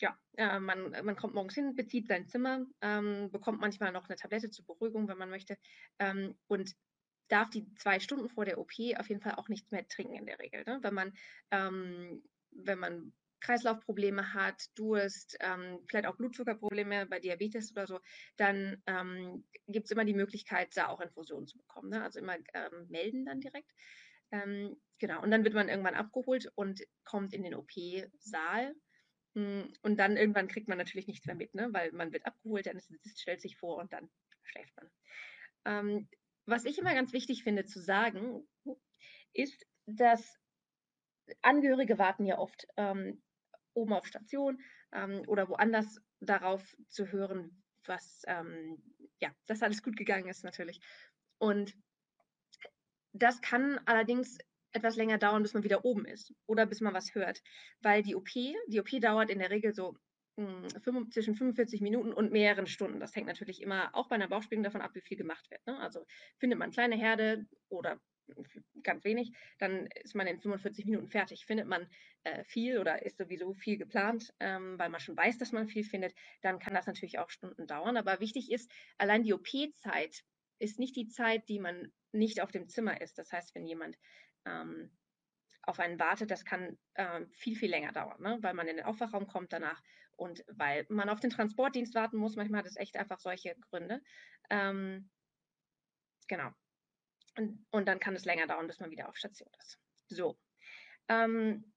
ja, 0.00 0.18
äh, 0.36 0.58
man, 0.60 0.90
man 0.90 1.16
kommt 1.16 1.34
morgens 1.34 1.54
hin, 1.54 1.74
bezieht 1.74 2.08
sein 2.08 2.26
Zimmer, 2.26 2.64
ähm, 2.80 3.30
bekommt 3.30 3.60
manchmal 3.60 3.92
noch 3.92 4.08
eine 4.08 4.16
Tablette 4.16 4.50
zur 4.50 4.66
Beruhigung, 4.66 5.08
wenn 5.08 5.18
man 5.18 5.30
möchte, 5.30 5.58
ähm, 5.98 6.36
und 6.46 6.74
darf 7.28 7.50
die 7.50 7.72
zwei 7.74 8.00
Stunden 8.00 8.28
vor 8.28 8.44
der 8.44 8.58
OP 8.58 8.72
auf 8.96 9.08
jeden 9.08 9.20
Fall 9.20 9.34
auch 9.34 9.48
nichts 9.48 9.70
mehr 9.70 9.86
trinken 9.86 10.14
in 10.14 10.26
der 10.26 10.38
Regel. 10.38 10.64
Ne? 10.64 10.78
Wenn 10.82 10.94
man, 10.94 11.12
ähm, 11.50 12.22
wenn 12.50 12.78
man 12.78 13.12
Kreislaufprobleme 13.40 14.34
hat, 14.34 14.66
Durst, 14.74 15.36
ähm, 15.40 15.78
vielleicht 15.86 16.06
auch 16.06 16.16
Blutzuckerprobleme 16.16 17.06
bei 17.06 17.20
Diabetes 17.20 17.70
oder 17.72 17.86
so, 17.86 18.00
dann 18.36 18.82
ähm, 18.86 19.44
gibt 19.66 19.86
es 19.86 19.90
immer 19.92 20.04
die 20.04 20.14
Möglichkeit, 20.14 20.76
da 20.76 20.88
auch 20.88 21.00
Infusionen 21.00 21.46
zu 21.46 21.58
bekommen. 21.58 21.90
Ne? 21.90 22.02
Also 22.02 22.18
immer 22.18 22.36
ähm, 22.54 22.86
melden 22.88 23.26
dann 23.26 23.40
direkt. 23.40 23.70
Ähm, 24.30 24.76
genau, 24.98 25.22
und 25.22 25.30
dann 25.30 25.44
wird 25.44 25.54
man 25.54 25.68
irgendwann 25.68 25.94
abgeholt 25.94 26.50
und 26.54 26.82
kommt 27.04 27.32
in 27.32 27.42
den 27.42 27.54
OP-Saal 27.54 28.74
und 29.34 29.96
dann 29.96 30.16
irgendwann 30.16 30.48
kriegt 30.48 30.68
man 30.68 30.78
natürlich 30.78 31.06
nichts 31.06 31.26
mehr 31.26 31.36
mit, 31.36 31.54
ne? 31.54 31.68
weil 31.72 31.92
man 31.92 32.12
wird 32.12 32.26
abgeholt, 32.26 32.66
Anästhesist 32.66 33.20
stellt 33.20 33.40
sich 33.40 33.56
vor 33.56 33.76
und 33.76 33.92
dann 33.92 34.10
schläft 34.42 34.74
man. 34.76 34.90
Ähm, 35.64 36.08
was 36.46 36.64
ich 36.64 36.78
immer 36.78 36.94
ganz 36.94 37.12
wichtig 37.12 37.44
finde 37.44 37.66
zu 37.66 37.80
sagen, 37.80 38.48
ist, 39.32 39.66
dass 39.86 40.38
Angehörige 41.42 41.98
warten 41.98 42.24
ja 42.24 42.38
oft 42.38 42.66
ähm, 42.76 43.22
oben 43.74 43.92
auf 43.92 44.06
Station 44.06 44.60
ähm, 44.92 45.22
oder 45.26 45.48
woanders 45.48 46.00
darauf 46.20 46.76
zu 46.88 47.12
hören, 47.12 47.62
was, 47.84 48.22
ähm, 48.26 48.82
ja, 49.20 49.30
dass 49.46 49.62
alles 49.62 49.82
gut 49.82 49.96
gegangen 49.96 50.28
ist 50.28 50.42
natürlich. 50.42 50.80
Und 51.38 51.74
das 53.12 53.40
kann 53.40 53.78
allerdings 53.86 54.38
etwas 54.78 54.96
länger 54.96 55.18
dauern, 55.18 55.42
bis 55.42 55.54
man 55.54 55.64
wieder 55.64 55.84
oben 55.84 56.04
ist 56.04 56.34
oder 56.46 56.66
bis 56.66 56.80
man 56.80 56.94
was 56.94 57.14
hört. 57.14 57.42
Weil 57.80 58.02
die 58.02 58.14
OP, 58.14 58.28
die 58.32 58.80
OP 58.80 58.90
dauert 59.00 59.30
in 59.30 59.38
der 59.38 59.50
Regel 59.50 59.74
so 59.74 59.96
hm, 60.36 60.68
zwischen 61.10 61.34
45 61.34 61.80
Minuten 61.80 62.12
und 62.12 62.32
mehreren 62.32 62.66
Stunden. 62.66 63.00
Das 63.00 63.14
hängt 63.14 63.26
natürlich 63.26 63.60
immer 63.60 63.94
auch 63.94 64.08
bei 64.08 64.14
einer 64.14 64.28
Bauchspiegelung 64.28 64.64
davon 64.64 64.82
ab, 64.82 64.94
wie 64.94 65.00
viel 65.00 65.16
gemacht 65.16 65.50
wird. 65.50 65.66
Ne? 65.66 65.78
Also 65.80 66.06
findet 66.38 66.58
man 66.58 66.70
kleine 66.70 66.96
Herde 66.96 67.46
oder 67.68 68.00
ganz 68.82 69.04
wenig, 69.04 69.32
dann 69.58 69.86
ist 70.02 70.14
man 70.14 70.26
in 70.26 70.40
45 70.40 70.84
Minuten 70.84 71.08
fertig. 71.08 71.46
Findet 71.46 71.66
man 71.66 71.88
äh, 72.24 72.44
viel 72.44 72.78
oder 72.78 73.04
ist 73.04 73.18
sowieso 73.18 73.54
viel 73.54 73.78
geplant, 73.78 74.32
ähm, 74.40 74.78
weil 74.78 74.90
man 74.90 75.00
schon 75.00 75.16
weiß, 75.16 75.38
dass 75.38 75.52
man 75.52 75.66
viel 75.66 75.84
findet, 75.84 76.14
dann 76.42 76.58
kann 76.58 76.74
das 76.74 76.86
natürlich 76.86 77.18
auch 77.18 77.30
Stunden 77.30 77.66
dauern. 77.66 77.96
Aber 77.96 78.20
wichtig 78.20 78.50
ist, 78.50 78.70
allein 78.98 79.22
die 79.22 79.32
OP-Zeit 79.32 80.24
ist 80.58 80.78
nicht 80.78 80.96
die 80.96 81.08
Zeit, 81.08 81.48
die 81.48 81.58
man 81.58 81.92
nicht 82.12 82.40
auf 82.40 82.50
dem 82.50 82.68
Zimmer 82.68 83.00
ist. 83.00 83.18
Das 83.18 83.32
heißt, 83.32 83.54
wenn 83.54 83.66
jemand 83.66 83.96
ähm, 84.48 84.90
auf 85.62 85.78
einen 85.78 85.98
wartet, 85.98 86.30
das 86.30 86.44
kann 86.44 86.78
ähm, 86.94 87.30
viel, 87.32 87.56
viel 87.56 87.70
länger 87.70 87.92
dauern, 87.92 88.20
ne? 88.22 88.38
weil 88.40 88.54
man 88.54 88.68
in 88.68 88.76
den 88.76 88.86
Aufwachraum 88.86 89.26
kommt 89.26 89.52
danach 89.52 89.82
und 90.16 90.44
weil 90.48 90.86
man 90.88 91.08
auf 91.08 91.20
den 91.20 91.30
Transportdienst 91.30 91.94
warten 91.94 92.16
muss. 92.16 92.36
Manchmal 92.36 92.60
hat 92.60 92.66
es 92.66 92.76
echt 92.76 92.96
einfach 92.96 93.20
solche 93.20 93.54
Gründe. 93.70 94.02
Ähm, 94.50 95.10
genau. 96.26 96.50
Und, 97.36 97.64
und, 97.70 97.86
dann 97.86 98.00
kann 98.00 98.16
es 98.16 98.24
länger 98.24 98.46
dauern, 98.46 98.66
bis 98.66 98.80
man 98.80 98.90
wieder 98.90 99.08
auf 99.08 99.16
Station 99.16 99.50
ist. 99.60 99.78
So. 100.08 100.38
Ähm, 101.08 101.72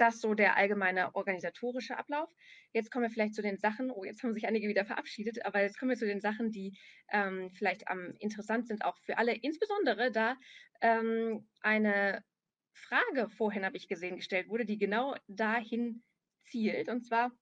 das 0.00 0.20
so 0.20 0.34
der 0.34 0.56
allgemeine 0.56 1.14
organisatorische 1.14 1.98
Ablauf. 1.98 2.30
Jetzt 2.72 2.90
kommen 2.90 3.04
wir 3.04 3.10
vielleicht 3.10 3.34
zu 3.34 3.42
den 3.42 3.58
Sachen, 3.58 3.90
oh, 3.90 4.04
jetzt 4.04 4.22
haben 4.22 4.32
sich 4.32 4.46
einige 4.46 4.68
wieder 4.68 4.84
verabschiedet, 4.84 5.44
aber 5.44 5.60
jetzt 5.60 5.78
kommen 5.78 5.90
wir 5.90 5.96
zu 5.96 6.06
den 6.06 6.20
Sachen, 6.20 6.50
die 6.50 6.78
ähm, 7.10 7.50
vielleicht 7.50 7.88
am 7.88 8.14
interessant 8.18 8.66
sind, 8.66 8.84
auch 8.84 8.96
für 8.98 9.18
alle, 9.18 9.34
insbesondere 9.34 10.10
da 10.10 10.36
ähm, 10.80 11.46
eine 11.60 12.24
Frage 12.72 13.28
vorhin, 13.28 13.64
habe 13.64 13.76
ich 13.76 13.88
gesehen, 13.88 14.16
gestellt 14.16 14.48
wurde, 14.48 14.64
die 14.64 14.78
genau 14.78 15.14
dahin 15.28 16.02
zielt. 16.44 16.88
Und 16.88 17.02
zwar, 17.02 17.32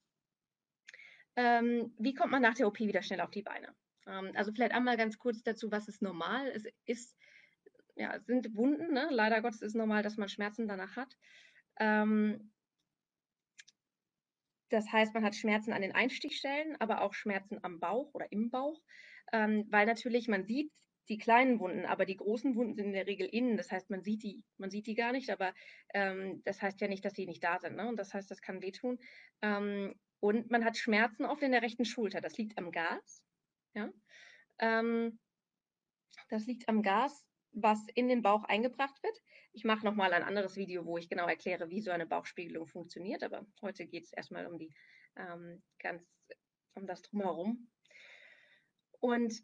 ähm, 1.36 1.94
wie 1.98 2.14
kommt 2.14 2.32
man 2.32 2.42
nach 2.42 2.54
der 2.54 2.66
OP 2.66 2.80
wieder 2.80 3.02
schnell 3.02 3.20
auf 3.20 3.30
die 3.30 3.42
Beine? 3.42 3.74
Ähm, 4.06 4.32
also 4.34 4.52
vielleicht 4.52 4.72
einmal 4.72 4.96
ganz 4.96 5.18
kurz 5.18 5.42
dazu, 5.42 5.70
was 5.70 5.88
ist 5.88 6.02
normal? 6.02 6.48
Es 6.48 6.64
ist, 6.86 7.16
ja, 7.96 8.18
sind 8.20 8.54
Wunden, 8.54 8.92
ne? 8.92 9.08
leider 9.10 9.40
Gottes 9.42 9.62
ist 9.62 9.74
normal, 9.74 10.02
dass 10.02 10.16
man 10.16 10.28
Schmerzen 10.28 10.68
danach 10.68 10.96
hat. 10.96 11.16
Ähm, 11.78 12.52
das 14.70 14.90
heißt, 14.92 15.14
man 15.14 15.24
hat 15.24 15.34
Schmerzen 15.34 15.72
an 15.72 15.82
den 15.82 15.94
Einstichstellen, 15.94 16.76
aber 16.78 17.02
auch 17.02 17.14
Schmerzen 17.14 17.58
am 17.62 17.80
Bauch 17.80 18.12
oder 18.12 18.30
im 18.30 18.50
Bauch, 18.50 18.80
ähm, 19.32 19.66
weil 19.70 19.86
natürlich 19.86 20.28
man 20.28 20.44
sieht 20.44 20.70
die 21.08 21.18
kleinen 21.18 21.58
Wunden, 21.58 21.86
aber 21.86 22.04
die 22.04 22.16
großen 22.16 22.54
Wunden 22.54 22.74
sind 22.74 22.86
in 22.86 22.92
der 22.92 23.06
Regel 23.06 23.26
innen. 23.26 23.56
Das 23.56 23.70
heißt, 23.70 23.88
man 23.88 24.02
sieht 24.02 24.22
die, 24.22 24.44
man 24.58 24.70
sieht 24.70 24.86
die 24.86 24.94
gar 24.94 25.12
nicht, 25.12 25.30
aber 25.30 25.54
ähm, 25.94 26.42
das 26.44 26.60
heißt 26.60 26.80
ja 26.80 26.88
nicht, 26.88 27.04
dass 27.04 27.14
sie 27.14 27.26
nicht 27.26 27.42
da 27.42 27.58
sind. 27.58 27.76
Ne? 27.76 27.88
Und 27.88 27.96
das 27.96 28.12
heißt, 28.12 28.30
das 28.30 28.42
kann 28.42 28.62
wehtun. 28.62 28.98
Ähm, 29.40 29.94
und 30.20 30.50
man 30.50 30.64
hat 30.64 30.76
Schmerzen 30.76 31.24
oft 31.24 31.42
in 31.42 31.52
der 31.52 31.62
rechten 31.62 31.84
Schulter. 31.84 32.20
Das 32.20 32.36
liegt 32.36 32.58
am 32.58 32.70
Gas. 32.72 33.22
Ja? 33.74 33.90
Ähm, 34.58 35.18
das 36.28 36.46
liegt 36.46 36.68
am 36.68 36.82
Gas, 36.82 37.24
was 37.62 37.86
in 37.94 38.08
den 38.08 38.22
Bauch 38.22 38.44
eingebracht 38.44 39.02
wird. 39.02 39.20
Ich 39.52 39.64
mache 39.64 39.84
nochmal 39.84 40.12
ein 40.12 40.22
anderes 40.22 40.56
Video, 40.56 40.84
wo 40.84 40.98
ich 40.98 41.08
genau 41.08 41.26
erkläre, 41.26 41.70
wie 41.70 41.80
so 41.80 41.90
eine 41.90 42.06
Bauchspiegelung 42.06 42.66
funktioniert, 42.66 43.22
aber 43.22 43.46
heute 43.62 43.86
geht 43.86 44.04
es 44.04 44.12
erstmal 44.12 44.46
um 44.46 44.58
die 44.58 44.72
ähm, 45.16 45.62
ganz 45.78 46.02
um 46.74 46.86
das 46.86 47.02
drumherum. 47.02 47.68
Und 49.00 49.42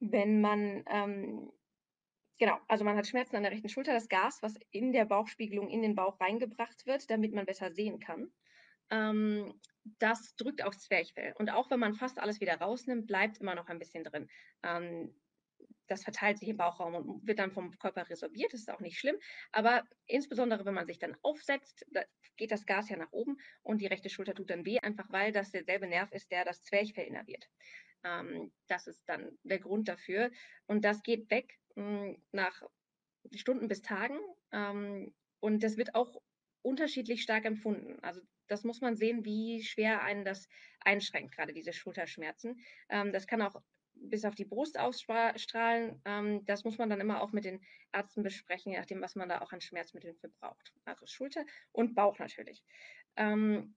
wenn 0.00 0.40
man 0.40 0.84
ähm, 0.86 1.52
genau, 2.38 2.58
also 2.66 2.84
man 2.84 2.96
hat 2.96 3.06
Schmerzen 3.06 3.36
an 3.36 3.44
der 3.44 3.52
rechten 3.52 3.68
Schulter, 3.68 3.92
das 3.92 4.08
Gas, 4.08 4.42
was 4.42 4.54
in 4.72 4.92
der 4.92 5.04
Bauchspiegelung 5.04 5.68
in 5.68 5.80
den 5.80 5.94
Bauch 5.94 6.20
reingebracht 6.20 6.86
wird, 6.86 7.08
damit 7.08 7.32
man 7.32 7.46
besser 7.46 7.70
sehen 7.70 8.00
kann. 8.00 8.32
Ähm, 8.90 9.54
das 9.98 10.34
drückt 10.36 10.64
aufs 10.64 10.80
Zwerchfell. 10.80 11.34
Und 11.38 11.50
auch 11.50 11.70
wenn 11.70 11.80
man 11.80 11.94
fast 11.94 12.18
alles 12.18 12.40
wieder 12.40 12.56
rausnimmt, 12.56 13.06
bleibt 13.06 13.38
immer 13.38 13.54
noch 13.54 13.68
ein 13.68 13.78
bisschen 13.78 14.02
drin. 14.02 14.28
Ähm, 14.64 15.14
das 15.92 16.02
verteilt 16.04 16.38
sich 16.38 16.48
im 16.48 16.56
Bauchraum 16.56 16.94
und 16.94 17.26
wird 17.26 17.38
dann 17.38 17.52
vom 17.52 17.78
Körper 17.78 18.08
resorbiert. 18.08 18.52
Das 18.52 18.60
ist 18.60 18.70
auch 18.70 18.80
nicht 18.80 18.98
schlimm. 18.98 19.16
Aber 19.52 19.84
insbesondere, 20.06 20.64
wenn 20.64 20.74
man 20.74 20.86
sich 20.86 20.98
dann 20.98 21.16
aufsetzt, 21.22 21.84
da 21.90 22.02
geht 22.36 22.50
das 22.50 22.66
Gas 22.66 22.88
ja 22.88 22.96
nach 22.96 23.12
oben 23.12 23.36
und 23.62 23.80
die 23.80 23.86
rechte 23.86 24.08
Schulter 24.08 24.34
tut 24.34 24.50
dann 24.50 24.66
weh, 24.66 24.78
einfach 24.78 25.10
weil 25.10 25.32
das 25.32 25.50
derselbe 25.50 25.86
Nerv 25.86 26.10
ist, 26.12 26.30
der 26.30 26.44
das 26.44 26.62
Zwerchfell 26.64 27.06
innerviert. 27.06 27.48
Ähm, 28.04 28.52
das 28.68 28.86
ist 28.86 29.08
dann 29.08 29.38
der 29.42 29.60
Grund 29.60 29.88
dafür. 29.88 30.30
Und 30.66 30.84
das 30.84 31.02
geht 31.02 31.30
weg, 31.30 31.58
mh, 31.76 32.16
nach 32.32 32.62
Stunden 33.34 33.68
bis 33.68 33.82
Tagen. 33.82 34.18
Ähm, 34.50 35.14
und 35.40 35.62
das 35.62 35.76
wird 35.76 35.94
auch 35.94 36.20
unterschiedlich 36.62 37.22
stark 37.22 37.44
empfunden. 37.44 37.98
Also 38.02 38.20
das 38.48 38.64
muss 38.64 38.80
man 38.80 38.96
sehen, 38.96 39.24
wie 39.24 39.62
schwer 39.62 40.02
einen 40.02 40.24
das 40.24 40.48
einschränkt, 40.80 41.34
gerade 41.34 41.52
diese 41.52 41.72
Schulterschmerzen. 41.72 42.60
Ähm, 42.88 43.12
das 43.12 43.26
kann 43.26 43.42
auch 43.42 43.60
bis 44.08 44.24
auf 44.24 44.34
die 44.34 44.44
Brust 44.44 44.78
ausstrahlen. 44.78 46.00
Ähm, 46.04 46.44
das 46.44 46.64
muss 46.64 46.78
man 46.78 46.90
dann 46.90 47.00
immer 47.00 47.22
auch 47.22 47.32
mit 47.32 47.44
den 47.44 47.60
Ärzten 47.92 48.22
besprechen, 48.22 48.72
je 48.72 48.78
nachdem, 48.78 49.00
was 49.00 49.14
man 49.14 49.28
da 49.28 49.40
auch 49.40 49.52
an 49.52 49.60
Schmerzmitteln 49.60 50.16
für 50.16 50.28
braucht. 50.28 50.72
Also 50.84 51.06
Schulter 51.06 51.44
und 51.72 51.94
Bauch 51.94 52.18
natürlich. 52.18 52.64
Ähm, 53.16 53.74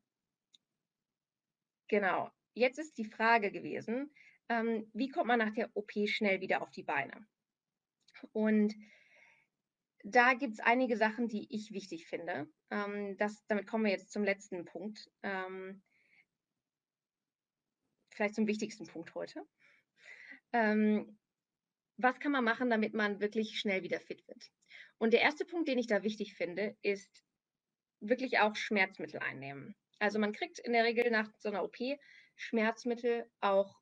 genau. 1.88 2.32
Jetzt 2.54 2.80
ist 2.80 2.98
die 2.98 3.06
Frage 3.06 3.52
gewesen, 3.52 4.14
ähm, 4.50 4.90
wie 4.94 5.10
kommt 5.10 5.28
man 5.28 5.40
nach 5.40 5.54
der 5.54 5.70
OP 5.76 5.92
schnell 6.08 6.42
wieder 6.42 6.62
auf 6.62 6.72
die 6.72 6.84
Beine? 6.84 7.28
Und 8.32 8.76
da 10.04 10.34
gibt 10.34 10.54
es 10.54 10.60
einige 10.60 10.98
Sachen, 10.98 11.28
die 11.28 11.48
ich 11.50 11.72
wichtig 11.72 12.08
finde. 12.08 12.48
Ähm, 12.70 13.18
das, 13.18 13.46
damit 13.48 13.68
kommen 13.68 13.86
wir 13.86 13.92
jetzt 13.92 14.12
zum 14.12 14.24
letzten 14.24 14.64
Punkt. 14.64 15.10
Ähm, 15.24 15.82
vielleicht 18.12 18.36
zum 18.36 18.48
wichtigsten 18.48 18.86
Punkt 18.86 19.14
heute. 19.16 19.46
Ähm, 20.54 21.18
was 21.98 22.20
kann 22.20 22.32
man 22.32 22.44
machen, 22.44 22.70
damit 22.70 22.94
man 22.94 23.20
wirklich 23.20 23.60
schnell 23.60 23.84
wieder 23.84 24.00
fit 24.00 24.28
wird? 24.28 24.52
Und 24.98 25.14
der 25.14 25.22
erste 25.22 25.46
Punkt, 25.46 25.68
den 25.68 25.78
ich 25.78 25.88
da 25.88 26.04
wichtig 26.04 26.36
finde, 26.36 26.76
ist 26.82 27.24
wirklich 28.00 28.40
auch 28.40 28.56
Schmerzmittel 28.56 29.20
einnehmen. 29.20 29.76
Also 30.00 30.20
man 30.20 30.34
kriegt 30.34 30.60
in 30.60 30.74
der 30.74 30.84
Regel 30.84 31.10
nach 31.10 31.30
so 31.40 31.50
einer 31.50 31.64
OP 31.64 31.78
Schmerzmittel 32.36 33.30
auch 33.40 33.80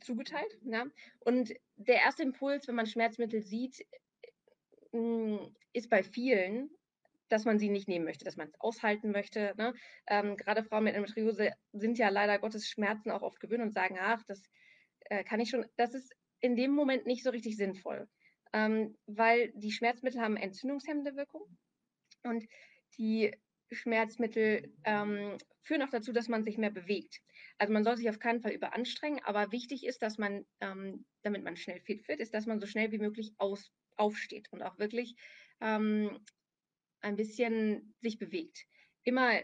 zugeteilt. 0.00 0.58
Ja? 0.62 0.86
Und 1.20 1.52
der 1.76 1.96
erste 1.96 2.22
Impuls, 2.22 2.66
wenn 2.66 2.74
man 2.74 2.86
Schmerzmittel 2.86 3.42
sieht, 3.42 3.86
hm, 4.92 5.54
ist 5.72 5.90
bei 5.90 6.02
vielen, 6.02 6.70
dass 7.28 7.44
man 7.44 7.58
sie 7.58 7.68
nicht 7.68 7.88
nehmen 7.88 8.04
möchte, 8.04 8.24
dass 8.24 8.36
man 8.36 8.48
es 8.48 8.60
aushalten 8.60 9.10
möchte. 9.10 9.54
Ne? 9.56 9.74
Ähm, 10.06 10.36
gerade 10.36 10.64
Frauen 10.64 10.84
mit 10.84 10.94
Endometriose 10.94 11.52
sind 11.72 11.98
ja 11.98 12.08
leider 12.08 12.38
Gottes 12.38 12.68
Schmerzen 12.68 13.10
auch 13.10 13.22
oft 13.22 13.40
gewöhnt 13.40 13.62
und 13.62 13.72
sagen, 13.72 13.96
ach, 14.00 14.22
das 14.26 14.42
äh, 15.10 15.24
kann 15.24 15.40
ich 15.40 15.50
schon, 15.50 15.66
das 15.76 15.94
ist 15.94 16.12
in 16.40 16.56
dem 16.56 16.72
Moment 16.72 17.06
nicht 17.06 17.22
so 17.22 17.30
richtig 17.30 17.56
sinnvoll, 17.56 18.08
ähm, 18.52 18.96
weil 19.06 19.52
die 19.54 19.72
Schmerzmittel 19.72 20.20
haben 20.20 20.36
entzündungshemmende 20.36 21.16
Wirkung 21.16 21.42
und 22.22 22.44
die 22.98 23.32
Schmerzmittel 23.72 24.72
ähm, 24.84 25.38
führen 25.62 25.82
auch 25.82 25.90
dazu, 25.90 26.12
dass 26.12 26.28
man 26.28 26.44
sich 26.44 26.56
mehr 26.56 26.70
bewegt. 26.70 27.20
Also 27.58 27.72
man 27.72 27.84
soll 27.84 27.96
sich 27.96 28.08
auf 28.08 28.18
keinen 28.18 28.40
Fall 28.40 28.52
überanstrengen, 28.52 29.20
aber 29.24 29.50
wichtig 29.50 29.84
ist, 29.84 30.02
dass 30.02 30.18
man, 30.18 30.46
ähm, 30.60 31.04
damit 31.22 31.42
man 31.42 31.56
schnell 31.56 31.80
fit 31.80 32.06
wird, 32.08 32.20
ist, 32.20 32.34
dass 32.34 32.46
man 32.46 32.60
so 32.60 32.66
schnell 32.66 32.92
wie 32.92 32.98
möglich 32.98 33.32
aus, 33.38 33.72
aufsteht 33.96 34.52
und 34.52 34.62
auch 34.62 34.78
wirklich 34.78 35.16
ähm, 35.60 36.18
ein 37.00 37.16
bisschen 37.16 37.94
sich 38.00 38.18
bewegt. 38.18 38.66
Immer 39.02 39.42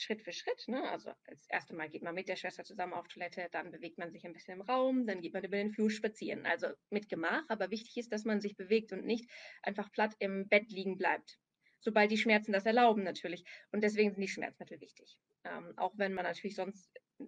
Schritt 0.00 0.22
für 0.22 0.32
Schritt. 0.32 0.66
Ne? 0.68 0.82
Also 0.90 1.12
das 1.26 1.46
erste 1.48 1.74
Mal 1.74 1.88
geht 1.88 2.02
man 2.02 2.14
mit 2.14 2.28
der 2.28 2.36
Schwester 2.36 2.64
zusammen 2.64 2.94
auf 2.94 3.08
Toilette, 3.08 3.48
dann 3.52 3.70
bewegt 3.70 3.98
man 3.98 4.10
sich 4.10 4.24
ein 4.24 4.32
bisschen 4.32 4.54
im 4.54 4.62
Raum, 4.62 5.06
dann 5.06 5.20
geht 5.20 5.32
man 5.32 5.44
über 5.44 5.56
den 5.56 5.72
Flur 5.72 5.90
spazieren. 5.90 6.46
Also 6.46 6.68
mit 6.90 7.08
Gemach, 7.08 7.44
aber 7.48 7.70
wichtig 7.70 7.96
ist, 7.96 8.12
dass 8.12 8.24
man 8.24 8.40
sich 8.40 8.56
bewegt 8.56 8.92
und 8.92 9.04
nicht 9.04 9.30
einfach 9.62 9.90
platt 9.92 10.14
im 10.18 10.48
Bett 10.48 10.70
liegen 10.70 10.96
bleibt. 10.96 11.38
Sobald 11.80 12.10
die 12.10 12.18
Schmerzen 12.18 12.52
das 12.52 12.66
erlauben 12.66 13.02
natürlich. 13.02 13.44
Und 13.72 13.82
deswegen 13.82 14.10
sind 14.10 14.20
die 14.20 14.28
Schmerzmittel 14.28 14.80
wichtig. 14.80 15.18
Ähm, 15.44 15.72
auch 15.76 15.96
wenn 15.96 16.12
man 16.12 16.24
natürlich 16.24 16.56
sonst 16.56 16.90
äh, 17.18 17.24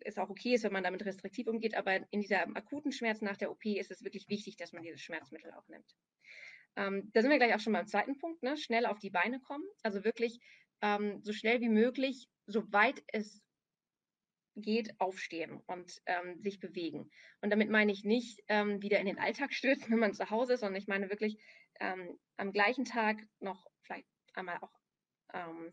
es 0.00 0.18
auch 0.18 0.30
okay 0.30 0.54
ist, 0.54 0.64
wenn 0.64 0.72
man 0.72 0.82
damit 0.82 1.04
restriktiv 1.04 1.46
umgeht, 1.46 1.74
aber 1.74 1.96
in 2.10 2.20
dieser 2.20 2.40
akuten 2.56 2.90
Schmerz 2.90 3.20
nach 3.20 3.36
der 3.36 3.50
OP 3.50 3.64
ist 3.66 3.90
es 3.90 4.02
wirklich 4.02 4.28
wichtig, 4.28 4.56
dass 4.56 4.72
man 4.72 4.82
dieses 4.82 5.00
Schmerzmittel 5.00 5.52
auch 5.52 5.68
nimmt. 5.68 5.94
Ähm, 6.76 7.10
da 7.12 7.20
sind 7.20 7.30
wir 7.30 7.38
gleich 7.38 7.54
auch 7.54 7.60
schon 7.60 7.72
beim 7.72 7.86
zweiten 7.86 8.16
Punkt, 8.18 8.42
ne? 8.42 8.56
schnell 8.56 8.86
auf 8.86 8.98
die 8.98 9.10
Beine 9.10 9.40
kommen. 9.40 9.64
Also 9.82 10.04
wirklich 10.04 10.40
ähm, 10.82 11.20
so 11.22 11.32
schnell 11.32 11.60
wie 11.60 11.68
möglich, 11.68 12.28
soweit 12.46 13.02
es 13.08 13.42
geht, 14.56 14.98
aufstehen 15.00 15.62
und 15.66 16.00
ähm, 16.06 16.40
sich 16.40 16.60
bewegen. 16.60 17.10
Und 17.40 17.50
damit 17.50 17.70
meine 17.70 17.92
ich 17.92 18.04
nicht 18.04 18.42
ähm, 18.48 18.82
wieder 18.82 18.98
in 18.98 19.06
den 19.06 19.18
Alltag 19.18 19.52
stürzen, 19.54 19.90
wenn 19.90 19.98
man 19.98 20.14
zu 20.14 20.30
Hause 20.30 20.54
ist, 20.54 20.60
sondern 20.60 20.80
ich 20.80 20.88
meine 20.88 21.10
wirklich 21.10 21.38
ähm, 21.80 22.18
am 22.36 22.52
gleichen 22.52 22.84
Tag 22.84 23.18
noch 23.38 23.66
vielleicht 23.82 24.06
einmal 24.34 24.58
auch 24.60 24.72
ähm, 25.32 25.72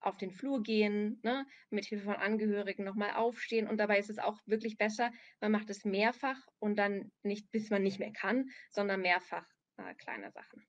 auf 0.00 0.16
den 0.18 0.30
Flur 0.30 0.62
gehen, 0.62 1.18
ne, 1.22 1.46
mit 1.70 1.86
Hilfe 1.86 2.04
von 2.04 2.16
Angehörigen 2.16 2.84
nochmal 2.84 3.14
aufstehen. 3.14 3.66
Und 3.66 3.78
dabei 3.78 3.98
ist 3.98 4.10
es 4.10 4.18
auch 4.18 4.38
wirklich 4.46 4.76
besser, 4.76 5.10
man 5.40 5.52
macht 5.52 5.70
es 5.70 5.84
mehrfach 5.84 6.38
und 6.58 6.76
dann 6.76 7.10
nicht, 7.22 7.50
bis 7.50 7.70
man 7.70 7.82
nicht 7.82 7.98
mehr 7.98 8.12
kann, 8.12 8.50
sondern 8.70 9.00
mehrfach 9.00 9.46
äh, 9.78 9.94
kleine 9.94 10.30
Sachen. 10.30 10.66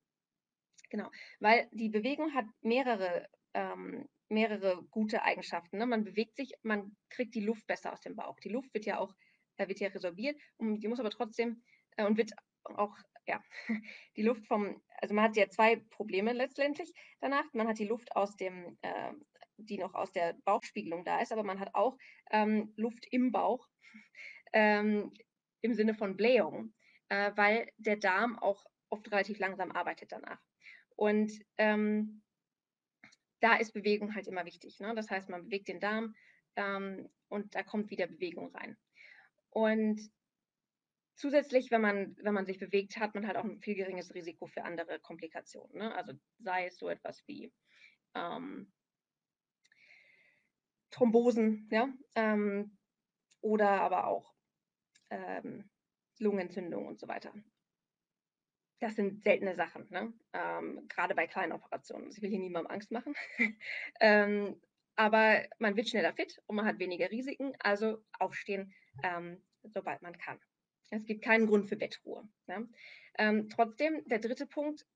Genau, 0.88 1.10
weil 1.40 1.68
die 1.72 1.88
Bewegung 1.88 2.32
hat 2.34 2.46
mehrere, 2.60 3.28
ähm, 3.54 4.08
mehrere 4.28 4.84
gute 4.90 5.22
Eigenschaften. 5.22 5.78
Ne? 5.78 5.86
Man 5.86 6.04
bewegt 6.04 6.36
sich, 6.36 6.52
man 6.62 6.96
kriegt 7.10 7.34
die 7.34 7.44
Luft 7.44 7.66
besser 7.66 7.92
aus 7.92 8.00
dem 8.00 8.14
Bauch. 8.16 8.38
Die 8.40 8.48
Luft 8.48 8.72
wird 8.72 8.86
ja 8.86 8.98
auch, 8.98 9.12
äh, 9.56 9.66
wird 9.68 9.80
ja 9.80 9.88
resorbiert 9.88 10.40
und 10.58 10.80
die 10.80 10.88
muss 10.88 11.00
aber 11.00 11.10
trotzdem 11.10 11.62
äh, 11.96 12.04
und 12.04 12.16
wird 12.16 12.32
auch, 12.64 12.96
ja, 13.26 13.42
die 14.16 14.22
Luft 14.22 14.46
vom, 14.46 14.80
also 15.00 15.14
man 15.14 15.24
hat 15.24 15.36
ja 15.36 15.48
zwei 15.48 15.76
Probleme 15.90 16.32
letztendlich 16.32 16.92
danach. 17.20 17.44
Man 17.52 17.68
hat 17.68 17.78
die 17.78 17.88
Luft 17.88 18.14
aus 18.14 18.36
dem, 18.36 18.78
äh, 18.82 19.12
die 19.56 19.78
noch 19.78 19.94
aus 19.94 20.12
der 20.12 20.34
Bauchspiegelung 20.44 21.04
da 21.04 21.20
ist, 21.20 21.32
aber 21.32 21.42
man 21.42 21.58
hat 21.58 21.74
auch 21.74 21.96
ähm, 22.30 22.72
Luft 22.76 23.06
im 23.10 23.32
Bauch 23.32 23.66
ähm, 24.52 25.12
im 25.62 25.74
Sinne 25.74 25.94
von 25.94 26.16
Blähung, 26.16 26.74
äh, 27.08 27.32
weil 27.34 27.68
der 27.76 27.96
Darm 27.96 28.38
auch 28.38 28.64
oft 28.88 29.10
relativ 29.10 29.38
langsam 29.38 29.72
arbeitet 29.72 30.12
danach. 30.12 30.40
Und 30.96 31.32
ähm, 31.58 32.22
da 33.40 33.56
ist 33.56 33.72
Bewegung 33.72 34.14
halt 34.14 34.26
immer 34.26 34.44
wichtig. 34.46 34.80
Ne? 34.80 34.94
Das 34.94 35.10
heißt, 35.10 35.28
man 35.28 35.44
bewegt 35.44 35.68
den 35.68 35.80
Darm 35.80 36.14
ähm, 36.56 37.08
und 37.28 37.54
da 37.54 37.62
kommt 37.62 37.90
wieder 37.90 38.06
Bewegung 38.06 38.54
rein. 38.54 38.76
Und 39.50 40.00
zusätzlich, 41.14 41.70
wenn 41.70 41.82
man, 41.82 42.16
wenn 42.22 42.34
man 42.34 42.46
sich 42.46 42.58
bewegt, 42.58 42.98
hat 42.98 43.14
man 43.14 43.26
halt 43.26 43.36
auch 43.36 43.44
ein 43.44 43.60
viel 43.60 43.74
geringes 43.74 44.14
Risiko 44.14 44.46
für 44.46 44.64
andere 44.64 44.98
Komplikationen. 45.00 45.76
Ne? 45.76 45.94
Also 45.94 46.12
sei 46.38 46.66
es 46.66 46.78
so 46.78 46.88
etwas 46.88 47.22
wie 47.26 47.52
ähm, 48.14 48.72
Thrombosen, 50.90 51.68
ja, 51.70 51.92
ähm, 52.14 52.78
oder 53.42 53.82
aber 53.82 54.06
auch 54.06 54.34
ähm, 55.10 55.70
Lungenentzündung 56.18 56.86
und 56.86 56.98
so 56.98 57.06
weiter 57.06 57.34
das 58.80 58.94
sind 58.94 59.22
seltene 59.22 59.54
Sachen, 59.54 59.86
ne? 59.90 60.12
ähm, 60.32 60.86
gerade 60.88 61.14
bei 61.14 61.26
kleinen 61.26 61.52
Operationen. 61.52 62.10
Ich 62.10 62.20
will 62.20 62.30
hier 62.30 62.38
niemandem 62.38 62.70
Angst 62.70 62.90
machen. 62.90 63.14
ähm, 64.00 64.60
aber 64.96 65.42
man 65.58 65.76
wird 65.76 65.88
schneller 65.88 66.12
fit 66.12 66.42
und 66.46 66.56
man 66.56 66.66
hat 66.66 66.78
weniger 66.78 67.10
Risiken, 67.10 67.52
also 67.58 68.02
aufstehen, 68.18 68.74
ähm, 69.02 69.42
sobald 69.62 70.02
man 70.02 70.16
kann. 70.16 70.38
Es 70.90 71.04
gibt 71.04 71.24
keinen 71.24 71.46
Grund 71.46 71.68
für 71.68 71.76
Bettruhe. 71.76 72.28
Ne? 72.46 72.68
Ähm, 73.18 73.48
trotzdem, 73.48 74.04
der 74.06 74.18
dritte 74.18 74.46
Punkt, 74.46 74.86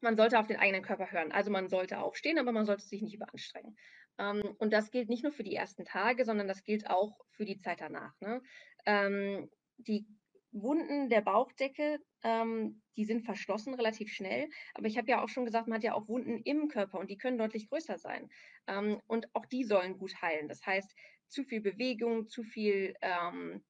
man 0.00 0.16
sollte 0.16 0.38
auf 0.38 0.46
den 0.46 0.58
eigenen 0.58 0.82
Körper 0.82 1.10
hören. 1.10 1.32
Also 1.32 1.50
man 1.50 1.68
sollte 1.68 1.98
aufstehen, 1.98 2.38
aber 2.38 2.52
man 2.52 2.66
sollte 2.66 2.84
sich 2.84 3.02
nicht 3.02 3.14
überanstrengen. 3.14 3.76
Ähm, 4.18 4.42
und 4.58 4.72
das 4.72 4.90
gilt 4.90 5.08
nicht 5.08 5.22
nur 5.22 5.32
für 5.32 5.44
die 5.44 5.54
ersten 5.54 5.84
Tage, 5.84 6.24
sondern 6.24 6.48
das 6.48 6.64
gilt 6.64 6.88
auch 6.90 7.18
für 7.30 7.44
die 7.44 7.58
Zeit 7.58 7.80
danach. 7.80 8.12
Ne? 8.20 8.42
Ähm, 8.84 9.50
die 9.78 10.06
Wunden 10.52 11.10
der 11.10 11.20
Bauchdecke, 11.20 12.00
ähm, 12.22 12.82
die 12.96 13.04
sind 13.04 13.24
verschlossen 13.24 13.74
relativ 13.74 14.12
schnell. 14.12 14.48
Aber 14.74 14.86
ich 14.86 14.98
habe 14.98 15.08
ja 15.08 15.22
auch 15.22 15.28
schon 15.28 15.44
gesagt, 15.44 15.68
man 15.68 15.76
hat 15.76 15.84
ja 15.84 15.94
auch 15.94 16.08
Wunden 16.08 16.38
im 16.42 16.68
Körper 16.68 16.98
und 16.98 17.10
die 17.10 17.18
können 17.18 17.38
deutlich 17.38 17.68
größer 17.68 17.98
sein. 17.98 18.28
Ähm, 18.66 19.00
und 19.06 19.34
auch 19.34 19.46
die 19.46 19.64
sollen 19.64 19.98
gut 19.98 20.20
heilen. 20.22 20.48
Das 20.48 20.64
heißt, 20.64 20.94
zu 21.28 21.44
viel 21.44 21.60
Bewegung, 21.60 22.28
zu 22.28 22.42
viel, 22.42 22.94
ähm, 23.02 23.62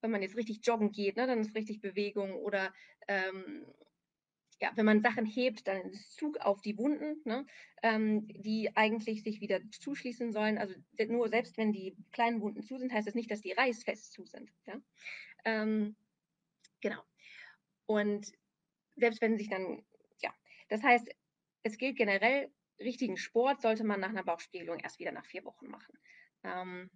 wenn 0.00 0.10
man 0.10 0.22
jetzt 0.22 0.36
richtig 0.36 0.60
joggen 0.62 0.92
geht, 0.92 1.16
ne, 1.16 1.26
dann 1.26 1.40
ist 1.40 1.54
richtig 1.54 1.80
Bewegung 1.80 2.34
oder 2.34 2.72
ähm, 3.08 3.66
ja, 4.60 4.70
wenn 4.74 4.86
man 4.86 5.02
Sachen 5.02 5.26
hebt, 5.26 5.66
dann 5.66 5.90
ist 5.90 6.16
Zug 6.16 6.38
auf 6.38 6.62
die 6.62 6.78
Wunden, 6.78 7.20
ne, 7.24 7.46
ähm, 7.82 8.26
die 8.28 8.74
eigentlich 8.74 9.22
sich 9.22 9.40
wieder 9.40 9.60
zuschließen 9.70 10.32
sollen. 10.32 10.58
Also 10.58 10.74
nur 11.08 11.28
selbst 11.28 11.58
wenn 11.58 11.72
die 11.72 11.96
kleinen 12.12 12.40
Wunden 12.40 12.62
zu 12.62 12.78
sind, 12.78 12.92
heißt 12.92 13.06
das 13.06 13.14
nicht, 13.14 13.30
dass 13.30 13.42
die 13.42 13.52
reißfest 13.52 14.12
zu 14.12 14.24
sind. 14.24 14.50
Ja? 14.66 14.80
Ähm, 15.44 15.96
Genau. 16.86 17.02
Und 17.86 18.30
selbst 18.94 19.20
wenn 19.20 19.36
sich 19.36 19.50
dann, 19.50 19.84
ja, 20.22 20.32
das 20.68 20.84
heißt, 20.84 21.08
es 21.64 21.78
gilt 21.78 21.96
generell, 21.96 22.52
richtigen 22.78 23.16
Sport 23.16 23.60
sollte 23.60 23.82
man 23.82 23.98
nach 23.98 24.10
einer 24.10 24.22
Bauchspiegelung 24.22 24.78
erst 24.78 25.00
wieder 25.00 25.10
nach 25.10 25.26
vier 25.26 25.44
Wochen 25.44 25.66
machen. 25.66 25.98
Ähm, 26.44 26.90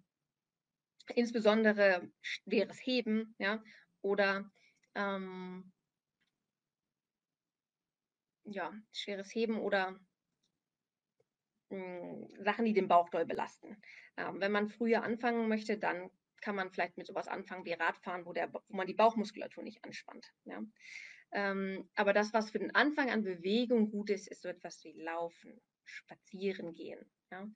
insbesondere 1.13 2.09
schweres 2.21 2.79
Heben, 2.79 3.35
ja, 3.37 3.61
oder 4.01 4.49
ähm, 4.95 5.73
ja, 8.45 8.71
schweres 8.93 9.35
Heben 9.35 9.59
oder 9.59 9.99
mh, 11.69 11.81
hm, 11.83 12.45
Sachen, 12.45 12.63
die 12.63 12.73
den 12.73 12.87
Bauch 12.87 13.09
doll 13.09 13.25
belasten. 13.25 13.81
Ähm, 14.15 14.39
wenn 14.39 14.53
man 14.53 14.69
früher 14.69 15.03
anfangen 15.03 15.49
möchte, 15.49 15.77
dann 15.77 16.09
kann 16.41 16.55
man 16.55 16.71
vielleicht 16.71 16.97
mit 16.97 17.07
sowas 17.07 17.27
anfangen 17.27 17.65
wie 17.65 17.73
Radfahren, 17.73 18.25
wo, 18.25 18.33
der, 18.33 18.53
wo 18.53 18.61
man 18.69 18.87
die 18.87 18.93
Bauchmuskulatur 18.93 19.63
nicht 19.63 19.83
anspannt. 19.83 20.33
Ja? 20.45 20.61
Ähm, 21.31 21.89
aber 21.95 22.13
das, 22.13 22.33
was 22.33 22.51
für 22.51 22.59
den 22.59 22.75
Anfang 22.75 23.09
an 23.09 23.23
Bewegung 23.23 23.89
gut 23.89 24.09
ist, 24.09 24.27
ist 24.27 24.41
so 24.41 24.49
etwas 24.49 24.83
wie 24.83 24.93
Laufen, 24.93 25.61
Spazieren 25.85 26.73
gehen. 26.73 26.99
Ja? 27.31 27.47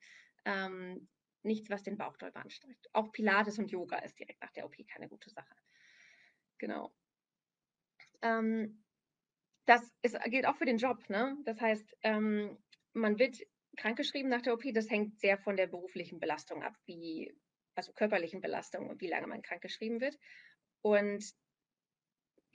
Ähm, 0.45 1.09
nichts, 1.43 1.69
was 1.69 1.83
den 1.83 1.97
Bauch 1.97 2.17
doll 2.17 2.31
anstrengt. 2.33 2.87
Auch 2.93 3.11
Pilates 3.11 3.59
und 3.59 3.71
Yoga 3.71 3.99
ist 3.99 4.17
direkt 4.19 4.41
nach 4.41 4.51
der 4.51 4.65
OP 4.65 4.75
keine 4.87 5.07
gute 5.07 5.29
Sache. 5.29 5.55
Genau. 6.57 6.93
Ähm, 8.21 8.83
das 9.65 9.81
ist, 10.01 10.17
gilt 10.25 10.45
auch 10.45 10.55
für 10.55 10.65
den 10.65 10.77
Job. 10.77 11.09
Ne? 11.09 11.37
Das 11.45 11.59
heißt, 11.59 11.97
ähm, 12.03 12.57
man 12.93 13.19
wird 13.19 13.37
krankgeschrieben 13.77 14.29
nach 14.29 14.41
der 14.41 14.53
OP. 14.53 14.63
Das 14.73 14.89
hängt 14.89 15.19
sehr 15.19 15.37
von 15.37 15.57
der 15.57 15.67
beruflichen 15.67 16.19
Belastung 16.19 16.63
ab, 16.63 16.75
wie, 16.85 17.33
also 17.75 17.93
körperlichen 17.93 18.41
Belastung 18.41 18.89
und 18.89 19.01
wie 19.01 19.07
lange 19.07 19.27
man 19.27 19.41
krankgeschrieben 19.41 20.01
wird. 20.01 20.17
Und 20.81 21.23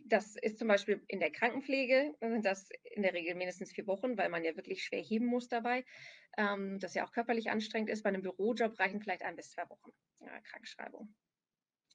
das 0.05 0.37
ist 0.37 0.59
zum 0.59 0.69
Beispiel 0.69 1.03
in 1.09 1.21
der 1.21 1.31
Krankenpflege, 1.31 2.15
das 2.43 2.69
in 2.85 3.03
der 3.03 3.13
Regel 3.13 3.35
mindestens 3.35 3.73
vier 3.73 3.87
Wochen, 3.87 4.17
weil 4.17 4.29
man 4.29 4.45
ja 4.45 4.57
wirklich 4.57 4.83
schwer 4.83 5.03
heben 5.03 5.27
muss 5.27 5.49
dabei. 5.49 5.85
Ähm, 6.37 6.79
das 6.79 6.95
ja 6.95 7.07
auch 7.07 7.13
körperlich 7.13 7.51
anstrengend 7.51 7.91
ist. 7.91 8.03
Bei 8.03 8.09
einem 8.09 8.23
Bürojob 8.23 8.79
reichen 8.79 9.01
vielleicht 9.01 9.23
ein 9.23 9.37
bis 9.37 9.51
zwei 9.51 9.69
Wochen 9.69 9.91
ja, 10.21 10.41
Krankschreibung. 10.41 11.15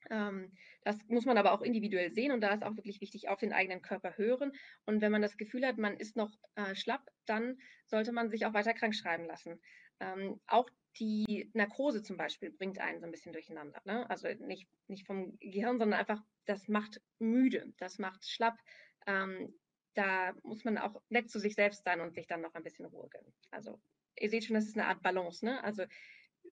Ähm, 0.10 0.52
das 0.84 0.98
muss 1.08 1.26
man 1.26 1.38
aber 1.38 1.52
auch 1.52 1.62
individuell 1.62 2.12
sehen 2.12 2.32
und 2.32 2.42
da 2.42 2.54
ist 2.54 2.64
auch 2.64 2.76
wirklich 2.76 3.02
wichtig, 3.02 3.30
auf 3.30 3.40
den 3.40 3.54
eigenen 3.54 3.82
Körper 3.82 4.18
hören. 4.18 4.52
Und 4.86 5.02
wenn 5.02 5.12
man 5.12 5.22
das 5.22 5.38
Gefühl 5.38 5.66
hat, 5.66 5.78
man 5.78 5.98
ist 5.98 6.16
noch 6.16 6.32
äh, 6.56 6.76
schlapp, 6.76 7.10
dann 7.26 7.58
sollte 7.88 8.12
man 8.12 8.30
sich 8.30 8.46
auch 8.46 8.54
weiter 8.54 8.74
krank 8.74 8.96
schreiben 8.96 9.26
lassen. 9.26 9.60
Ähm, 10.00 10.40
auch 10.48 10.70
die 11.00 11.50
Narkose 11.54 12.02
zum 12.02 12.18
Beispiel 12.18 12.52
bringt 12.52 12.80
einen 12.80 13.00
so 13.00 13.06
ein 13.06 13.12
bisschen 13.12 13.34
durcheinander. 13.34 13.82
Ne? 13.86 14.10
Also 14.10 14.28
nicht, 14.46 14.68
nicht 14.88 15.06
vom 15.06 15.38
Gehirn, 15.40 15.78
sondern 15.78 16.00
einfach, 16.00 16.22
das 16.46 16.68
macht 16.68 17.02
müde, 17.20 17.74
das 17.78 17.98
macht 17.98 18.26
schlapp. 18.28 18.58
Ähm, 19.06 19.54
da 19.94 20.34
muss 20.44 20.64
man 20.64 20.78
auch 20.78 21.02
nett 21.10 21.30
zu 21.30 21.40
sich 21.40 21.56
selbst 21.56 21.84
sein 21.84 22.02
und 22.02 22.14
sich 22.14 22.28
dann 22.28 22.42
noch 22.42 22.54
ein 22.54 22.64
bisschen 22.64 22.86
Ruhe 22.86 23.08
gönnen. 23.10 23.34
Also 23.52 23.80
ihr 24.20 24.30
seht 24.30 24.46
schon, 24.46 24.56
das 24.56 24.66
ist 24.66 24.78
eine 24.78 24.88
Art 24.88 25.02
Balance. 25.02 25.44
Ne? 25.44 25.64
Also 25.64 25.86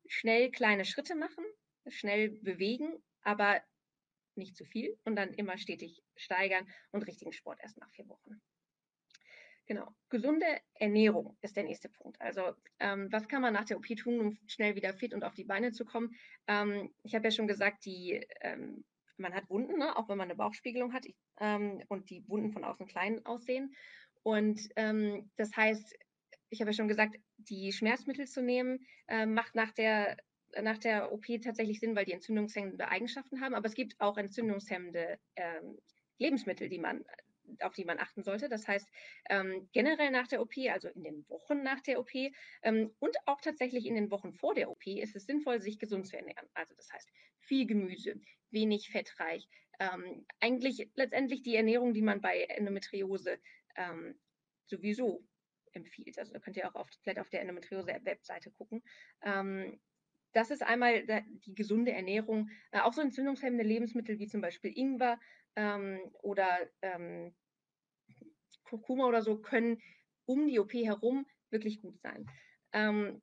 schnell 0.07 0.51
kleine 0.51 0.85
Schritte 0.85 1.15
machen, 1.15 1.43
schnell 1.88 2.29
bewegen, 2.29 3.01
aber 3.21 3.62
nicht 4.35 4.55
zu 4.55 4.65
viel 4.65 4.97
und 5.03 5.15
dann 5.15 5.33
immer 5.33 5.57
stetig 5.57 6.03
steigern 6.15 6.67
und 6.91 7.05
richtigen 7.07 7.33
Sport 7.33 7.59
erst 7.62 7.77
nach 7.77 7.91
vier 7.91 8.07
Wochen. 8.07 8.41
Genau. 9.65 9.88
Gesunde 10.10 10.46
Ernährung 10.74 11.38
ist 11.41 11.55
der 11.55 11.63
nächste 11.63 11.88
Punkt. 11.88 12.20
Also 12.20 12.53
ähm, 12.79 13.08
was 13.12 13.27
kann 13.27 13.41
man 13.41 13.53
nach 13.53 13.65
der 13.65 13.77
OP 13.77 13.88
tun, 13.96 14.20
um 14.20 14.38
schnell 14.48 14.75
wieder 14.75 14.93
fit 14.93 15.13
und 15.13 15.24
auf 15.24 15.34
die 15.34 15.46
Beine 15.46 15.72
zu 15.72 15.86
kommen? 15.86 16.15
Ähm, 16.48 16.93
ich 17.03 17.15
habe 17.15 17.25
ja 17.25 17.32
schon 17.32 17.48
gesagt, 17.48 17.86
die, 17.86 18.25
ähm, 18.41 18.84
man 19.17 19.34
hat 19.34 19.50
Wunden, 19.50 19.77
ne? 19.77 19.96
auch 19.96 20.10
wenn 20.10 20.17
man 20.17 20.27
eine 20.27 20.36
Bauchspiegelung 20.36 20.91
hat 20.93 21.05
ähm, 21.39 21.82
und 21.88 22.10
die 22.10 22.27
Wunden 22.27 22.51
von 22.51 22.65
außen 22.65 22.88
klein 22.88 23.25
aussehen. 23.25 23.74
Und 24.22 24.60
ähm, 24.75 25.32
das 25.38 25.55
heißt, 25.55 25.96
ich 26.50 26.60
habe 26.60 26.72
ja 26.72 26.75
schon 26.75 26.88
gesagt, 26.88 27.15
die 27.38 27.72
Schmerzmittel 27.72 28.27
zu 28.27 28.41
nehmen, 28.41 28.86
äh, 29.08 29.25
macht 29.25 29.55
nach 29.55 29.72
der 29.72 30.17
nach 30.62 30.77
der 30.77 31.12
OP 31.12 31.25
tatsächlich 31.43 31.79
Sinn, 31.79 31.96
weil 31.96 32.05
die 32.05 32.12
entzündungshemmende 32.12 32.88
Eigenschaften 32.88 33.41
haben. 33.41 33.55
Aber 33.55 33.65
es 33.65 33.74
gibt 33.74 34.00
auch 34.00 34.17
entzündungshemmende 34.17 35.17
ähm, 35.36 35.79
Lebensmittel, 36.20 36.70
die 36.70 36.77
man, 36.77 37.03
auf 37.62 37.73
die 37.73 37.85
man 37.85 38.00
achten 38.00 38.23
sollte. 38.23 38.50
Das 38.50 38.67
heißt, 38.67 38.88
ähm, 39.29 39.69
generell 39.73 40.12
nach 40.12 40.27
der 40.27 40.41
OP, 40.41 40.53
also 40.69 40.89
in 40.89 41.03
den 41.03 41.29
Wochen 41.29 41.63
nach 41.63 41.81
der 41.81 42.00
OP 42.00 42.13
ähm, 42.62 42.93
und 43.00 43.15
auch 43.25 43.41
tatsächlich 43.41 43.85
in 43.85 43.95
den 43.95 44.12
Wochen 44.12 44.33
vor 44.33 44.53
der 44.53 44.69
OP 44.69 44.85
ist 44.88 45.15
es 45.15 45.25
sinnvoll, 45.25 45.62
sich 45.62 45.79
gesund 45.79 46.07
zu 46.07 46.17
ernähren. 46.17 46.47
Also 46.53 46.73
das 46.75 46.91
heißt, 46.91 47.09
viel 47.39 47.65
Gemüse, 47.65 48.19
wenig 48.51 48.89
fettreich. 48.89 49.48
Ähm, 49.79 50.25
eigentlich 50.39 50.89
letztendlich 50.96 51.41
die 51.41 51.55
Ernährung, 51.55 51.94
die 51.94 52.01
man 52.01 52.22
bei 52.22 52.44
Endometriose 52.44 53.39
ähm, 53.75 54.20
sowieso 54.65 55.25
empfiehlt. 55.74 56.18
Also 56.20 56.33
da 56.33 56.39
könnt 56.39 56.57
ihr 56.57 56.68
auch 56.70 56.75
auf, 56.75 56.89
vielleicht 57.01 57.20
auf 57.20 57.29
der 57.29 57.41
Endometriose-Webseite 57.41 58.51
gucken. 58.51 58.83
Ähm, 59.24 59.79
das 60.33 60.51
ist 60.51 60.63
einmal 60.63 61.05
die 61.46 61.55
gesunde 61.55 61.91
Ernährung, 61.91 62.50
äh, 62.72 62.79
auch 62.79 62.93
so 62.93 63.01
entzündungshemmende 63.01 63.63
Lebensmittel 63.63 64.19
wie 64.19 64.27
zum 64.27 64.41
Beispiel 64.41 64.72
Ingwer 64.75 65.19
ähm, 65.55 66.00
oder 66.22 66.48
ähm, 66.81 67.33
Kurkuma 68.63 69.05
oder 69.05 69.22
so 69.22 69.37
können 69.37 69.81
um 70.25 70.48
die 70.48 70.59
OP 70.59 70.74
herum 70.74 71.25
wirklich 71.50 71.81
gut 71.81 72.00
sein. 72.01 72.25
Ähm, 72.72 73.22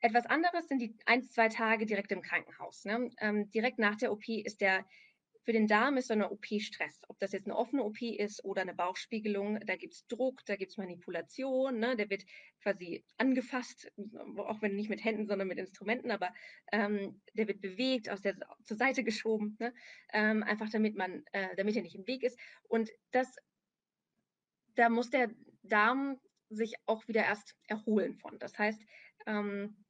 etwas 0.00 0.26
anderes 0.26 0.66
sind 0.68 0.80
die 0.80 0.96
ein, 1.06 1.22
zwei 1.22 1.48
Tage 1.48 1.86
direkt 1.86 2.10
im 2.10 2.22
Krankenhaus. 2.22 2.84
Ne? 2.84 3.10
Ähm, 3.20 3.50
direkt 3.50 3.78
nach 3.78 3.96
der 3.96 4.12
OP 4.12 4.26
ist 4.28 4.60
der 4.60 4.84
für 5.44 5.52
den 5.52 5.66
Darm 5.66 5.96
ist 5.96 6.08
so 6.08 6.14
eine 6.14 6.30
OP 6.30 6.46
Stress. 6.60 7.02
Ob 7.08 7.18
das 7.18 7.32
jetzt 7.32 7.46
eine 7.46 7.56
offene 7.56 7.82
OP 7.82 8.00
ist 8.00 8.44
oder 8.44 8.62
eine 8.62 8.74
Bauchspiegelung, 8.74 9.58
da 9.66 9.76
gibt 9.76 9.94
es 9.94 10.06
Druck, 10.06 10.44
da 10.46 10.56
gibt 10.56 10.70
es 10.70 10.76
Manipulation, 10.76 11.78
ne? 11.78 11.96
der 11.96 12.10
wird 12.10 12.24
quasi 12.62 13.04
angefasst, 13.18 13.90
auch 14.36 14.62
wenn 14.62 14.76
nicht 14.76 14.88
mit 14.88 15.04
Händen, 15.04 15.26
sondern 15.26 15.48
mit 15.48 15.58
Instrumenten, 15.58 16.10
aber 16.12 16.32
ähm, 16.70 17.20
der 17.34 17.48
wird 17.48 17.60
bewegt, 17.60 18.08
aus 18.08 18.20
der 18.20 18.36
zur 18.64 18.76
Seite 18.76 19.02
geschoben, 19.02 19.56
ne? 19.58 19.74
ähm, 20.12 20.44
einfach 20.44 20.70
damit 20.70 20.96
man, 20.96 21.24
äh, 21.32 21.54
damit 21.56 21.74
er 21.74 21.82
nicht 21.82 21.96
im 21.96 22.06
Weg 22.06 22.22
ist. 22.22 22.38
Und 22.68 22.90
das, 23.10 23.36
da 24.76 24.88
muss 24.88 25.10
der 25.10 25.30
Darm 25.62 26.20
sich 26.50 26.74
auch 26.86 27.08
wieder 27.08 27.24
erst 27.24 27.56
erholen 27.66 28.14
von. 28.14 28.38
Das 28.38 28.56
heißt, 28.58 28.80
ähm, 29.26 29.84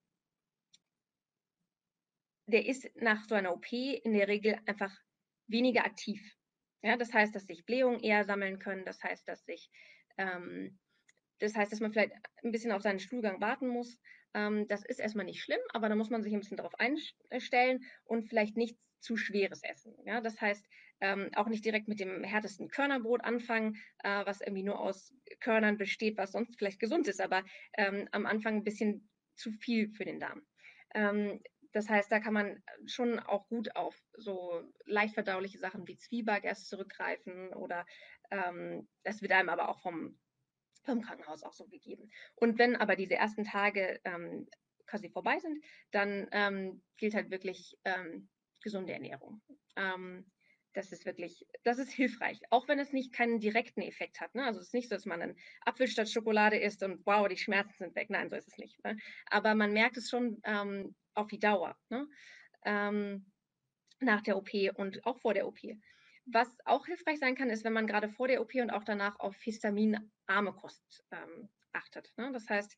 der 2.46 2.66
ist 2.66 2.90
nach 2.96 3.24
so 3.24 3.34
einer 3.34 3.52
OP 3.52 3.72
in 3.72 4.12
der 4.12 4.28
Regel 4.28 4.58
einfach 4.66 4.96
weniger 5.52 5.84
aktiv. 5.84 6.36
Ja, 6.82 6.96
das 6.96 7.12
heißt, 7.12 7.34
dass 7.34 7.46
sich 7.46 7.64
Blähungen 7.64 8.00
eher 8.00 8.24
sammeln 8.24 8.58
können. 8.58 8.84
Das 8.84 9.02
heißt, 9.02 9.28
dass 9.28 9.44
sich, 9.44 9.70
ähm, 10.18 10.78
das 11.38 11.54
heißt, 11.54 11.70
dass 11.72 11.80
man 11.80 11.92
vielleicht 11.92 12.12
ein 12.42 12.52
bisschen 12.52 12.72
auf 12.72 12.82
seinen 12.82 12.98
Stuhlgang 12.98 13.40
warten 13.40 13.68
muss. 13.68 14.00
Ähm, 14.34 14.66
das 14.68 14.84
ist 14.84 14.98
erstmal 14.98 15.26
nicht 15.26 15.42
schlimm, 15.42 15.60
aber 15.72 15.88
da 15.88 15.94
muss 15.94 16.10
man 16.10 16.22
sich 16.22 16.32
ein 16.32 16.40
bisschen 16.40 16.56
darauf 16.56 16.74
einstellen 16.78 17.84
und 18.04 18.28
vielleicht 18.28 18.56
nichts 18.56 18.80
zu 19.00 19.16
schweres 19.16 19.62
essen. 19.62 19.94
Ja, 20.04 20.20
das 20.20 20.40
heißt, 20.40 20.66
ähm, 21.00 21.30
auch 21.34 21.48
nicht 21.48 21.64
direkt 21.64 21.88
mit 21.88 22.00
dem 22.00 22.22
härtesten 22.22 22.68
Körnerbrot 22.68 23.24
anfangen, 23.24 23.76
äh, 24.02 24.24
was 24.24 24.40
irgendwie 24.40 24.62
nur 24.62 24.80
aus 24.80 25.12
Körnern 25.40 25.76
besteht, 25.76 26.16
was 26.16 26.32
sonst 26.32 26.56
vielleicht 26.56 26.78
gesund 26.78 27.08
ist, 27.08 27.20
aber 27.20 27.44
ähm, 27.76 28.08
am 28.12 28.26
Anfang 28.26 28.56
ein 28.56 28.64
bisschen 28.64 29.08
zu 29.34 29.50
viel 29.50 29.90
für 29.90 30.04
den 30.04 30.20
Darm. 30.20 30.42
Das 31.72 31.88
heißt, 31.88 32.12
da 32.12 32.20
kann 32.20 32.34
man 32.34 32.62
schon 32.86 33.18
auch 33.18 33.48
gut 33.48 33.74
auf 33.76 33.96
so 34.14 34.62
leicht 34.84 35.14
verdauliche 35.14 35.58
Sachen 35.58 35.86
wie 35.88 35.96
Zwieback 35.96 36.44
erst 36.44 36.68
zurückgreifen 36.68 37.52
oder 37.54 37.86
ähm, 38.30 38.88
das 39.04 39.22
wird 39.22 39.32
einem 39.32 39.48
aber 39.48 39.68
auch 39.68 39.80
vom, 39.80 40.18
vom 40.84 41.02
Krankenhaus 41.02 41.42
auch 41.42 41.52
so 41.54 41.66
gegeben. 41.66 42.10
Und 42.34 42.58
wenn 42.58 42.76
aber 42.76 42.96
diese 42.96 43.14
ersten 43.14 43.44
Tage 43.44 44.00
ähm, 44.04 44.48
quasi 44.86 45.08
vorbei 45.08 45.38
sind, 45.38 45.64
dann 45.90 46.28
ähm, 46.32 46.82
gilt 46.98 47.14
halt 47.14 47.30
wirklich 47.30 47.78
ähm, 47.84 48.28
gesunde 48.62 48.92
Ernährung. 48.92 49.40
Ähm, 49.76 50.30
das 50.74 50.90
ist 50.92 51.04
wirklich, 51.04 51.46
das 51.64 51.78
ist 51.78 51.90
hilfreich, 51.92 52.40
auch 52.50 52.68
wenn 52.68 52.78
es 52.78 52.92
nicht 52.92 53.12
keinen 53.12 53.40
direkten 53.40 53.82
Effekt 53.82 54.20
hat. 54.20 54.34
Ne? 54.34 54.44
Also 54.44 54.60
es 54.60 54.66
ist 54.66 54.74
nicht 54.74 54.88
so, 54.88 54.94
dass 54.94 55.06
man 55.06 55.22
einen 55.22 55.36
Apfel 55.62 55.86
statt 55.86 56.10
Schokolade 56.10 56.58
isst 56.58 56.82
und 56.82 57.04
wow, 57.06 57.28
die 57.28 57.36
Schmerzen 57.36 57.74
sind 57.78 57.94
weg. 57.94 58.10
Nein, 58.10 58.30
so 58.30 58.36
ist 58.36 58.48
es 58.48 58.58
nicht. 58.58 58.82
Ne? 58.84 58.96
Aber 59.26 59.54
man 59.54 59.72
merkt 59.72 59.96
es 59.96 60.08
schon 60.08 60.40
ähm, 60.44 60.94
auf 61.14 61.28
die 61.28 61.38
Dauer 61.38 61.76
ne? 61.88 62.08
ähm, 62.64 63.26
nach 64.00 64.22
der 64.22 64.36
OP 64.36 64.50
und 64.74 65.04
auch 65.06 65.18
vor 65.18 65.34
der 65.34 65.46
OP. 65.46 65.58
Was 66.26 66.48
auch 66.64 66.86
hilfreich 66.86 67.18
sein 67.18 67.34
kann, 67.34 67.50
ist, 67.50 67.64
wenn 67.64 67.72
man 67.72 67.86
gerade 67.86 68.08
vor 68.08 68.28
der 68.28 68.40
OP 68.40 68.54
und 68.54 68.70
auch 68.70 68.84
danach 68.84 69.18
auf 69.18 69.36
histaminarme 69.42 70.52
Kost 70.54 71.04
ähm, 71.10 71.48
achtet. 71.72 72.12
Ne? 72.16 72.30
Das 72.32 72.48
heißt, 72.48 72.76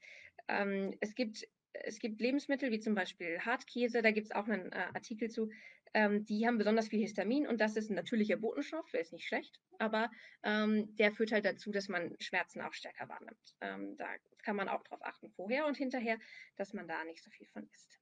ähm, 0.48 0.96
es 1.00 1.14
gibt 1.14 1.46
es 1.82 1.98
gibt 1.98 2.20
Lebensmittel 2.20 2.70
wie 2.70 2.80
zum 2.80 2.94
Beispiel 2.94 3.40
Hartkäse, 3.40 4.00
da 4.00 4.12
gibt 4.12 4.26
es 4.26 4.32
auch 4.32 4.46
einen 4.46 4.70
äh, 4.72 4.86
Artikel 4.94 5.28
zu, 5.28 5.50
ähm, 5.92 6.24
die 6.24 6.46
haben 6.46 6.58
besonders 6.58 6.88
viel 6.88 7.00
Histamin 7.00 7.46
und 7.46 7.60
das 7.60 7.76
ist 7.76 7.90
ein 7.90 7.94
natürlicher 7.94 8.36
Botenstoff, 8.36 8.90
der 8.90 9.00
ist 9.00 9.12
nicht 9.12 9.26
schlecht, 9.26 9.60
aber 9.78 10.10
ähm, 10.42 10.94
der 10.96 11.12
führt 11.12 11.32
halt 11.32 11.44
dazu, 11.44 11.70
dass 11.70 11.88
man 11.88 12.16
Schmerzen 12.20 12.60
auch 12.60 12.72
stärker 12.72 13.08
wahrnimmt. 13.08 13.56
Ähm, 13.60 13.96
da 13.96 14.06
kann 14.42 14.56
man 14.56 14.68
auch 14.68 14.82
darauf 14.82 15.04
achten, 15.04 15.30
vorher 15.30 15.66
und 15.66 15.76
hinterher, 15.76 16.18
dass 16.56 16.72
man 16.72 16.88
da 16.88 17.04
nicht 17.04 17.22
so 17.22 17.30
viel 17.30 17.46
von 17.48 17.68
isst. 17.72 17.98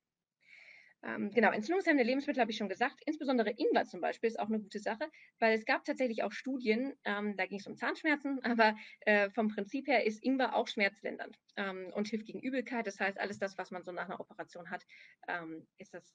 Ähm, 1.04 1.30
genau, 1.32 1.50
entzündungshemmende 1.50 2.04
Lebensmittel 2.04 2.40
habe 2.40 2.52
ich 2.52 2.56
schon 2.56 2.68
gesagt. 2.68 3.00
Insbesondere 3.06 3.50
Ingwer 3.50 3.84
zum 3.86 4.00
Beispiel 4.00 4.28
ist 4.28 4.38
auch 4.38 4.48
eine 4.48 4.60
gute 4.60 4.78
Sache, 4.78 5.10
weil 5.40 5.56
es 5.56 5.64
gab 5.64 5.84
tatsächlich 5.84 6.22
auch 6.22 6.30
Studien, 6.30 6.94
ähm, 7.04 7.36
da 7.36 7.46
ging 7.46 7.58
es 7.58 7.66
um 7.66 7.76
Zahnschmerzen, 7.76 8.40
aber 8.44 8.76
äh, 9.00 9.30
vom 9.30 9.48
Prinzip 9.48 9.88
her 9.88 10.04
ist 10.06 10.22
Ingwer 10.22 10.54
auch 10.54 10.68
schmerzlindernd 10.68 11.38
ähm, 11.56 11.92
und 11.94 12.08
hilft 12.08 12.26
gegen 12.26 12.40
Übelkeit. 12.40 12.86
Das 12.86 13.00
heißt, 13.00 13.18
alles 13.18 13.38
das, 13.38 13.58
was 13.58 13.70
man 13.70 13.82
so 13.82 13.90
nach 13.92 14.04
einer 14.04 14.20
Operation 14.20 14.70
hat, 14.70 14.84
ähm, 15.28 15.66
ist 15.78 15.92
das, 15.92 16.12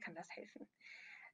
kann 0.00 0.14
das 0.14 0.28
helfen. 0.30 0.68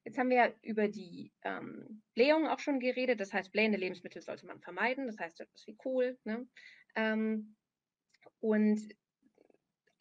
Jetzt 0.03 0.17
haben 0.17 0.29
wir 0.29 0.37
ja 0.37 0.53
über 0.61 0.87
die 0.87 1.33
ähm, 1.43 2.01
Blähung 2.13 2.47
auch 2.47 2.59
schon 2.59 2.79
geredet. 2.79 3.19
Das 3.19 3.33
heißt, 3.33 3.51
blähende 3.51 3.77
Lebensmittel 3.77 4.21
sollte 4.21 4.45
man 4.45 4.61
vermeiden. 4.61 5.07
Das 5.07 5.19
heißt, 5.19 5.39
etwas 5.41 5.67
wie 5.67 5.75
Kohl. 5.75 6.17
Ne? 6.23 6.47
Ähm, 6.95 7.55
und 8.39 8.81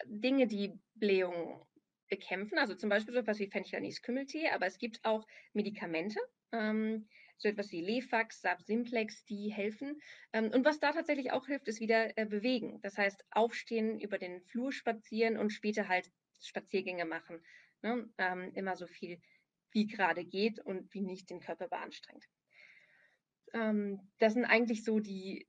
Dinge, 0.05 0.47
die 0.47 0.79
Blähung 0.95 1.67
bekämpfen, 2.09 2.59
also 2.59 2.75
zum 2.75 2.89
Beispiel 2.89 3.15
so 3.15 3.21
etwas 3.21 3.39
wie 3.39 3.49
Fenchelanis-Kümmeltee, 3.49 4.49
aber 4.51 4.67
es 4.67 4.79
gibt 4.79 5.05
auch 5.05 5.27
Medikamente, 5.53 6.21
ähm, 6.53 7.09
so 7.39 7.49
etwas 7.49 7.71
wie 7.73 7.83
Lefax, 7.83 8.41
Sab-Simplex, 8.41 9.25
die 9.25 9.53
helfen. 9.53 10.01
Ähm, 10.33 10.51
und 10.53 10.65
was 10.65 10.81
da 10.81 10.93
tatsächlich 10.93 11.33
auch 11.33 11.47
hilft, 11.47 11.69
ist 11.69 11.81
wieder 11.81 12.17
äh, 12.17 12.25
bewegen. 12.25 12.81
Das 12.83 12.97
heißt, 12.97 13.25
aufstehen, 13.31 14.01
über 14.01 14.19
den 14.19 14.41
Flur 14.43 14.73
spazieren 14.73 15.37
und 15.37 15.51
später 15.51 15.89
halt 15.89 16.11
Spaziergänge 16.41 17.05
machen. 17.05 17.45
Ne? 17.83 18.09
Ähm, 18.19 18.53
immer 18.55 18.77
so 18.77 18.87
viel, 18.87 19.21
wie 19.73 19.87
gerade 19.87 20.25
geht 20.25 20.61
und 20.61 20.93
wie 20.95 21.03
nicht 21.03 21.29
den 21.29 21.41
Körper 21.41 21.69
beanstrengt. 21.69 22.25
Ähm, 23.53 24.01
das 24.19 24.33
sind 24.33 24.45
eigentlich 24.45 24.85
so 24.85 25.01
die, 25.01 25.47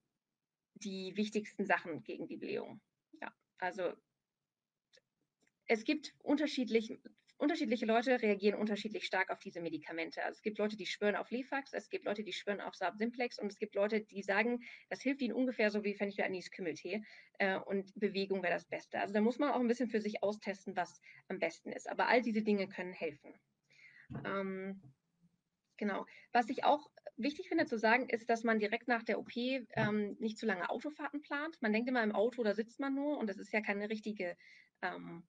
die 0.76 1.16
wichtigsten 1.16 1.66
Sachen 1.66 2.04
gegen 2.04 2.28
die 2.28 2.38
Blähung. 2.38 2.82
Ja, 3.22 3.34
also 3.60 3.94
es 5.68 5.84
gibt 5.84 6.14
unterschiedlich, 6.20 6.98
unterschiedliche 7.38 7.86
Leute 7.86 8.22
reagieren 8.22 8.60
unterschiedlich 8.60 9.06
stark 9.06 9.30
auf 9.30 9.40
diese 9.40 9.62
Medikamente. 9.62 10.24
Also 10.24 10.38
es 10.38 10.42
gibt 10.42 10.58
Leute, 10.58 10.78
die 10.78 10.86
schwören 10.86 11.16
auf 11.16 11.30
Lefax, 11.30 11.74
es 11.74 11.90
gibt 11.90 12.06
Leute, 12.06 12.24
die 12.24 12.34
schwören 12.34 12.62
auf 12.62 12.76
Saab 12.76 12.98
Simplex 12.98 13.38
und 13.38 13.52
es 13.52 13.60
gibt 13.60 13.76
Leute, 13.76 14.02
die 14.02 14.24
sagen, 14.24 14.64
das 14.90 15.02
hilft 15.02 15.22
ihnen 15.22 15.34
ungefähr 15.34 15.70
so 15.70 15.84
wie 15.84 15.94
Fenchel-Anis 15.94 16.52
Kümmeltee 16.52 17.04
äh, 17.40 17.58
und 17.58 17.94
Bewegung 17.96 18.42
wäre 18.44 18.54
das 18.54 18.66
Beste. 18.66 19.00
Also 19.00 19.14
da 19.14 19.22
muss 19.22 19.40
man 19.40 19.52
auch 19.52 19.60
ein 19.60 19.68
bisschen 19.68 19.90
für 19.90 20.02
sich 20.02 20.24
austesten, 20.24 20.76
was 20.76 21.02
am 21.28 21.40
besten 21.40 21.72
ist. 21.72 21.90
Aber 21.90 22.08
all 22.08 22.22
diese 22.22 22.42
Dinge 22.42 22.68
können 22.68 22.94
helfen. 22.94 23.34
Ähm, 24.26 24.82
genau. 25.76 26.06
Was 26.32 26.50
ich 26.50 26.64
auch 26.64 26.90
wichtig 27.18 27.50
finde 27.50 27.66
zu 27.66 27.78
sagen, 27.78 28.10
ist, 28.10 28.30
dass 28.30 28.44
man 28.44 28.60
direkt 28.60 28.88
nach 28.88 29.04
der 29.04 29.20
OP 29.20 29.36
ähm, 29.36 30.16
nicht 30.20 30.38
zu 30.38 30.46
lange 30.46 30.70
Autofahrten 30.70 31.22
plant. 31.22 31.62
Man 31.62 31.74
denkt 31.74 31.90
immer 31.90 32.04
im 32.04 32.14
Auto, 32.14 32.44
da 32.44 32.54
sitzt 32.54 32.80
man 32.80 32.96
nur 32.96 33.18
und 33.18 33.28
das 33.28 33.38
ist 33.38 33.52
ja 33.52 33.62
keine 33.62 33.90
richtige 33.90 34.38
ähm, 34.82 35.24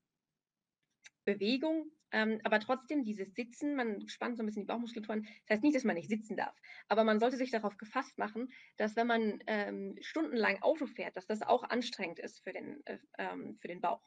Bewegung, 1.28 1.90
ähm, 2.10 2.40
aber 2.42 2.58
trotzdem 2.58 3.04
dieses 3.04 3.34
Sitzen, 3.34 3.76
man 3.76 4.08
spannt 4.08 4.38
so 4.38 4.42
ein 4.42 4.46
bisschen 4.46 4.62
die 4.62 4.66
Bauchmuskulaturen. 4.66 5.24
Das 5.46 5.56
heißt 5.56 5.62
nicht, 5.62 5.76
dass 5.76 5.84
man 5.84 5.96
nicht 5.96 6.08
sitzen 6.08 6.38
darf, 6.38 6.56
aber 6.88 7.04
man 7.04 7.20
sollte 7.20 7.36
sich 7.36 7.50
darauf 7.50 7.76
gefasst 7.76 8.16
machen, 8.16 8.50
dass 8.78 8.96
wenn 8.96 9.06
man 9.06 9.42
ähm, 9.46 9.94
stundenlang 10.00 10.62
Auto 10.62 10.86
fährt, 10.86 11.16
dass 11.16 11.26
das 11.26 11.42
auch 11.42 11.64
anstrengend 11.64 12.18
ist 12.18 12.42
für 12.42 12.54
den, 12.54 12.80
äh, 12.86 12.98
ähm, 13.18 13.58
für 13.60 13.68
den 13.68 13.82
Bauch. 13.82 14.00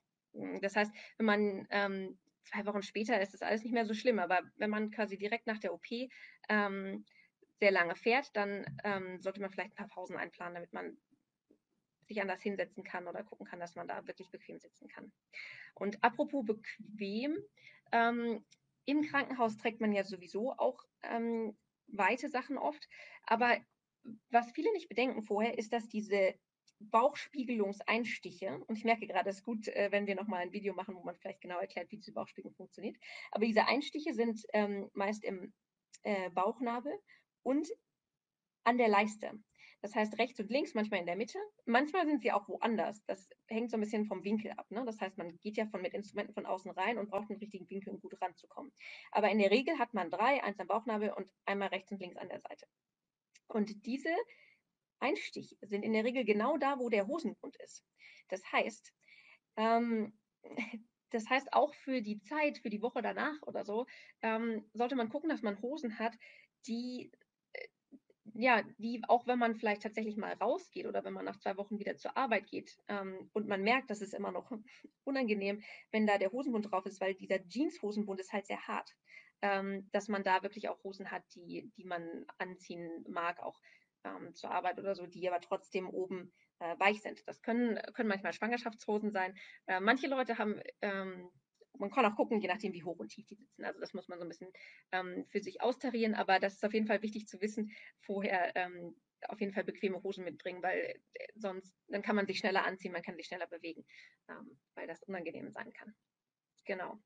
Das 0.61 0.75
heißt, 0.75 0.91
wenn 1.17 1.25
man 1.27 1.67
ähm, 1.69 2.17
zwei 2.43 2.65
Wochen 2.65 2.81
später 2.81 3.21
ist 3.21 3.35
das 3.35 3.43
alles 3.43 3.63
nicht 3.63 3.73
mehr 3.73 3.85
so 3.85 3.93
schlimm, 3.93 4.17
aber 4.17 4.41
wenn 4.55 4.71
man 4.71 4.89
quasi 4.89 5.17
direkt 5.17 5.45
nach 5.45 5.59
der 5.59 5.73
OP 5.73 5.85
ähm, 6.49 7.05
sehr 7.59 7.71
lange 7.71 7.95
fährt, 7.95 8.35
dann 8.35 8.65
sollte 9.19 9.39
man 9.39 9.51
vielleicht 9.51 9.73
ein 9.73 9.75
paar 9.75 9.87
Pausen 9.87 10.15
einplanen, 10.15 10.55
damit 10.55 10.73
man 10.73 10.97
sich 12.11 12.21
anders 12.21 12.41
hinsetzen 12.41 12.83
kann 12.83 13.07
oder 13.07 13.23
gucken 13.23 13.45
kann, 13.45 13.59
dass 13.59 13.75
man 13.75 13.87
da 13.87 14.05
wirklich 14.05 14.29
bequem 14.29 14.59
sitzen 14.59 14.87
kann. 14.89 15.11
Und 15.75 16.03
apropos 16.03 16.45
bequem, 16.45 17.37
ähm, 17.91 18.43
im 18.85 19.03
Krankenhaus 19.03 19.57
trägt 19.57 19.79
man 19.79 19.93
ja 19.93 20.03
sowieso 20.03 20.53
auch 20.57 20.83
ähm, 21.03 21.57
weite 21.87 22.29
Sachen 22.29 22.57
oft, 22.57 22.87
aber 23.23 23.57
was 24.29 24.51
viele 24.51 24.73
nicht 24.73 24.89
bedenken 24.89 25.23
vorher, 25.23 25.57
ist, 25.57 25.71
dass 25.73 25.87
diese 25.87 26.33
Bauchspiegelungseinstiche, 26.79 28.63
und 28.65 28.75
ich 28.75 28.83
merke 28.83 29.05
gerade, 29.05 29.29
es 29.29 29.37
ist 29.37 29.43
gut, 29.43 29.67
äh, 29.67 29.89
wenn 29.91 30.07
wir 30.07 30.15
nochmal 30.15 30.41
ein 30.41 30.51
Video 30.51 30.73
machen, 30.73 30.95
wo 30.95 31.03
man 31.03 31.15
vielleicht 31.15 31.41
genau 31.41 31.59
erklärt, 31.59 31.91
wie 31.91 31.97
diese 31.97 32.13
Bauchspiegelung 32.13 32.55
funktioniert, 32.55 32.97
aber 33.31 33.45
diese 33.45 33.67
Einstiche 33.67 34.13
sind 34.13 34.41
ähm, 34.53 34.89
meist 34.93 35.23
im 35.23 35.53
äh, 36.03 36.29
Bauchnabel 36.31 36.93
und 37.43 37.67
an 38.63 38.77
der 38.77 38.87
Leiste. 38.87 39.31
Das 39.81 39.95
heißt 39.95 40.19
rechts 40.19 40.39
und 40.39 40.51
links, 40.51 40.75
manchmal 40.75 40.99
in 40.99 41.07
der 41.07 41.15
Mitte. 41.15 41.39
Manchmal 41.65 42.05
sind 42.05 42.21
sie 42.21 42.31
auch 42.31 42.47
woanders. 42.47 43.03
Das 43.05 43.27
hängt 43.47 43.71
so 43.71 43.77
ein 43.77 43.79
bisschen 43.79 44.05
vom 44.05 44.23
Winkel 44.23 44.51
ab. 44.51 44.69
Ne? 44.69 44.83
Das 44.85 45.01
heißt, 45.01 45.17
man 45.17 45.39
geht 45.39 45.57
ja 45.57 45.65
von, 45.65 45.81
mit 45.81 45.93
Instrumenten 45.93 46.35
von 46.35 46.45
außen 46.45 46.69
rein 46.71 46.99
und 46.99 47.09
braucht 47.09 47.31
einen 47.31 47.39
richtigen 47.39 47.67
Winkel, 47.69 47.91
um 47.93 47.99
gut 47.99 48.21
ranzukommen. 48.21 48.71
Aber 49.11 49.29
in 49.31 49.39
der 49.39 49.49
Regel 49.49 49.79
hat 49.79 49.93
man 49.95 50.11
drei, 50.11 50.43
eins 50.43 50.59
am 50.59 50.67
Bauchnabel 50.67 51.11
und 51.11 51.27
einmal 51.45 51.69
rechts 51.69 51.91
und 51.91 51.99
links 51.99 52.17
an 52.17 52.29
der 52.29 52.39
Seite. 52.41 52.67
Und 53.47 53.85
diese 53.85 54.15
Einstiche 54.99 55.55
sind 55.61 55.83
in 55.83 55.93
der 55.93 56.03
Regel 56.03 56.25
genau 56.25 56.57
da, 56.57 56.77
wo 56.77 56.89
der 56.89 57.07
Hosenbund 57.07 57.55
ist. 57.57 57.83
Das 58.29 58.43
heißt, 58.51 58.93
ähm, 59.57 60.13
das 61.09 61.27
heißt 61.27 61.53
auch 61.53 61.73
für 61.73 62.01
die 62.01 62.21
Zeit, 62.21 62.59
für 62.59 62.69
die 62.69 62.83
Woche 62.83 63.01
danach 63.01 63.41
oder 63.41 63.65
so, 63.65 63.87
ähm, 64.21 64.69
sollte 64.73 64.95
man 64.95 65.09
gucken, 65.09 65.29
dass 65.29 65.41
man 65.41 65.59
Hosen 65.61 65.97
hat, 65.97 66.15
die 66.67 67.11
ja, 68.33 68.61
die, 68.77 69.01
auch 69.07 69.27
wenn 69.27 69.39
man 69.39 69.55
vielleicht 69.55 69.83
tatsächlich 69.83 70.15
mal 70.17 70.33
rausgeht 70.33 70.85
oder 70.85 71.03
wenn 71.03 71.13
man 71.13 71.25
nach 71.25 71.37
zwei 71.37 71.57
Wochen 71.57 71.79
wieder 71.79 71.97
zur 71.97 72.15
Arbeit 72.17 72.47
geht 72.47 72.77
ähm, 72.87 73.29
und 73.33 73.47
man 73.47 73.61
merkt, 73.61 73.89
das 73.89 74.01
ist 74.01 74.13
immer 74.13 74.31
noch 74.31 74.51
unangenehm, 75.03 75.61
wenn 75.91 76.07
da 76.07 76.17
der 76.17 76.31
Hosenbund 76.31 76.71
drauf 76.71 76.85
ist, 76.85 77.01
weil 77.01 77.15
dieser 77.15 77.45
Jeans-Hosenbund 77.47 78.19
ist 78.19 78.33
halt 78.33 78.45
sehr 78.45 78.67
hart, 78.67 78.95
ähm, 79.41 79.89
dass 79.91 80.07
man 80.07 80.23
da 80.23 80.43
wirklich 80.43 80.69
auch 80.69 80.83
Hosen 80.83 81.11
hat, 81.11 81.23
die, 81.35 81.71
die 81.77 81.83
man 81.83 82.25
anziehen 82.37 83.05
mag, 83.09 83.39
auch 83.39 83.59
ähm, 84.03 84.33
zur 84.35 84.51
Arbeit 84.51 84.79
oder 84.79 84.95
so, 84.95 85.07
die 85.07 85.27
aber 85.27 85.41
trotzdem 85.41 85.89
oben 85.89 86.31
äh, 86.59 86.79
weich 86.79 87.01
sind. 87.01 87.27
Das 87.27 87.41
können, 87.41 87.79
können 87.93 88.09
manchmal 88.09 88.33
Schwangerschaftshosen 88.33 89.11
sein. 89.11 89.35
Äh, 89.65 89.79
manche 89.79 90.07
Leute 90.07 90.37
haben 90.37 90.59
ähm, 90.81 91.29
man 91.81 91.91
kann 91.91 92.05
auch 92.05 92.15
gucken, 92.15 92.41
je 92.41 92.47
nachdem, 92.47 92.73
wie 92.73 92.83
hoch 92.83 92.99
und 92.99 93.09
tief 93.09 93.25
die 93.25 93.35
sitzen. 93.35 93.65
Also 93.65 93.79
das 93.79 93.93
muss 93.93 94.07
man 94.07 94.19
so 94.19 94.25
ein 94.25 94.29
bisschen 94.29 94.51
ähm, 94.91 95.25
für 95.27 95.41
sich 95.41 95.61
austarieren, 95.61 96.15
aber 96.15 96.39
das 96.39 96.53
ist 96.53 96.65
auf 96.65 96.73
jeden 96.73 96.87
Fall 96.87 97.01
wichtig 97.01 97.27
zu 97.27 97.41
wissen, 97.41 97.71
vorher 97.99 98.55
ähm, 98.55 98.95
auf 99.27 99.39
jeden 99.39 99.53
Fall 99.53 99.63
bequeme 99.63 100.01
Hosen 100.01 100.23
mitbringen, 100.23 100.63
weil 100.63 101.01
äh, 101.13 101.27
sonst, 101.35 101.73
dann 101.87 102.01
kann 102.01 102.15
man 102.15 102.25
sich 102.25 102.39
schneller 102.39 102.65
anziehen, 102.65 102.91
man 102.93 103.03
kann 103.03 103.15
sich 103.15 103.27
schneller 103.27 103.47
bewegen, 103.47 103.85
ähm, 104.29 104.59
weil 104.75 104.87
das 104.87 105.03
unangenehm 105.03 105.51
sein 105.51 105.71
kann. 105.73 105.95
Genau. 106.65 106.99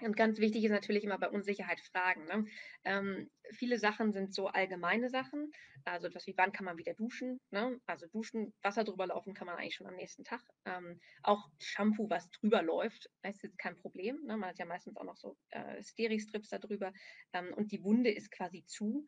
Und 0.00 0.16
ganz 0.16 0.38
wichtig 0.38 0.64
ist 0.64 0.70
natürlich 0.70 1.04
immer 1.04 1.18
bei 1.18 1.28
Unsicherheit 1.28 1.80
fragen. 1.80 2.24
Ne? 2.24 2.46
Ähm, 2.84 3.30
viele 3.52 3.78
Sachen 3.78 4.12
sind 4.12 4.34
so 4.34 4.48
allgemeine 4.48 5.10
Sachen, 5.10 5.52
also 5.84 6.06
etwas 6.08 6.26
wie 6.26 6.34
wann 6.36 6.52
kann 6.52 6.64
man 6.64 6.78
wieder 6.78 6.94
duschen. 6.94 7.40
Ne? 7.50 7.80
Also 7.86 8.06
duschen, 8.06 8.54
Wasser 8.62 8.84
drüber 8.84 9.06
laufen 9.06 9.34
kann 9.34 9.46
man 9.46 9.56
eigentlich 9.56 9.74
schon 9.74 9.86
am 9.86 9.96
nächsten 9.96 10.24
Tag. 10.24 10.42
Ähm, 10.64 11.00
auch 11.22 11.48
Shampoo, 11.58 12.08
was 12.08 12.30
drüber 12.30 12.62
läuft, 12.62 13.10
ist 13.22 13.42
jetzt 13.42 13.58
kein 13.58 13.76
Problem. 13.76 14.20
Ne? 14.24 14.36
Man 14.36 14.50
hat 14.50 14.58
ja 14.58 14.66
meistens 14.66 14.96
auch 14.96 15.04
noch 15.04 15.16
so 15.16 15.36
äh, 15.50 15.82
Steri-Strips 15.82 16.48
da 16.48 16.58
drüber 16.58 16.92
ähm, 17.32 17.52
und 17.54 17.72
die 17.72 17.82
Wunde 17.82 18.10
ist 18.10 18.30
quasi 18.30 18.64
zu, 18.66 19.06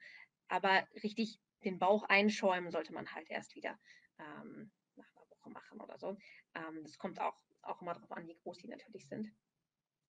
aber 0.48 0.86
richtig 1.02 1.40
den 1.64 1.78
Bauch 1.78 2.04
einschäumen 2.04 2.70
sollte 2.70 2.92
man 2.92 3.12
halt 3.14 3.30
erst 3.30 3.54
wieder 3.54 3.78
ähm, 4.18 4.70
nach 4.96 5.06
einer 5.14 5.30
Woche 5.30 5.50
machen 5.50 5.80
oder 5.80 5.98
so. 5.98 6.18
Ähm, 6.54 6.82
das 6.82 6.98
kommt 6.98 7.20
auch, 7.20 7.36
auch 7.62 7.80
immer 7.80 7.94
darauf 7.94 8.12
an, 8.12 8.26
wie 8.26 8.36
groß 8.42 8.58
die 8.58 8.68
natürlich 8.68 9.08
sind. 9.08 9.30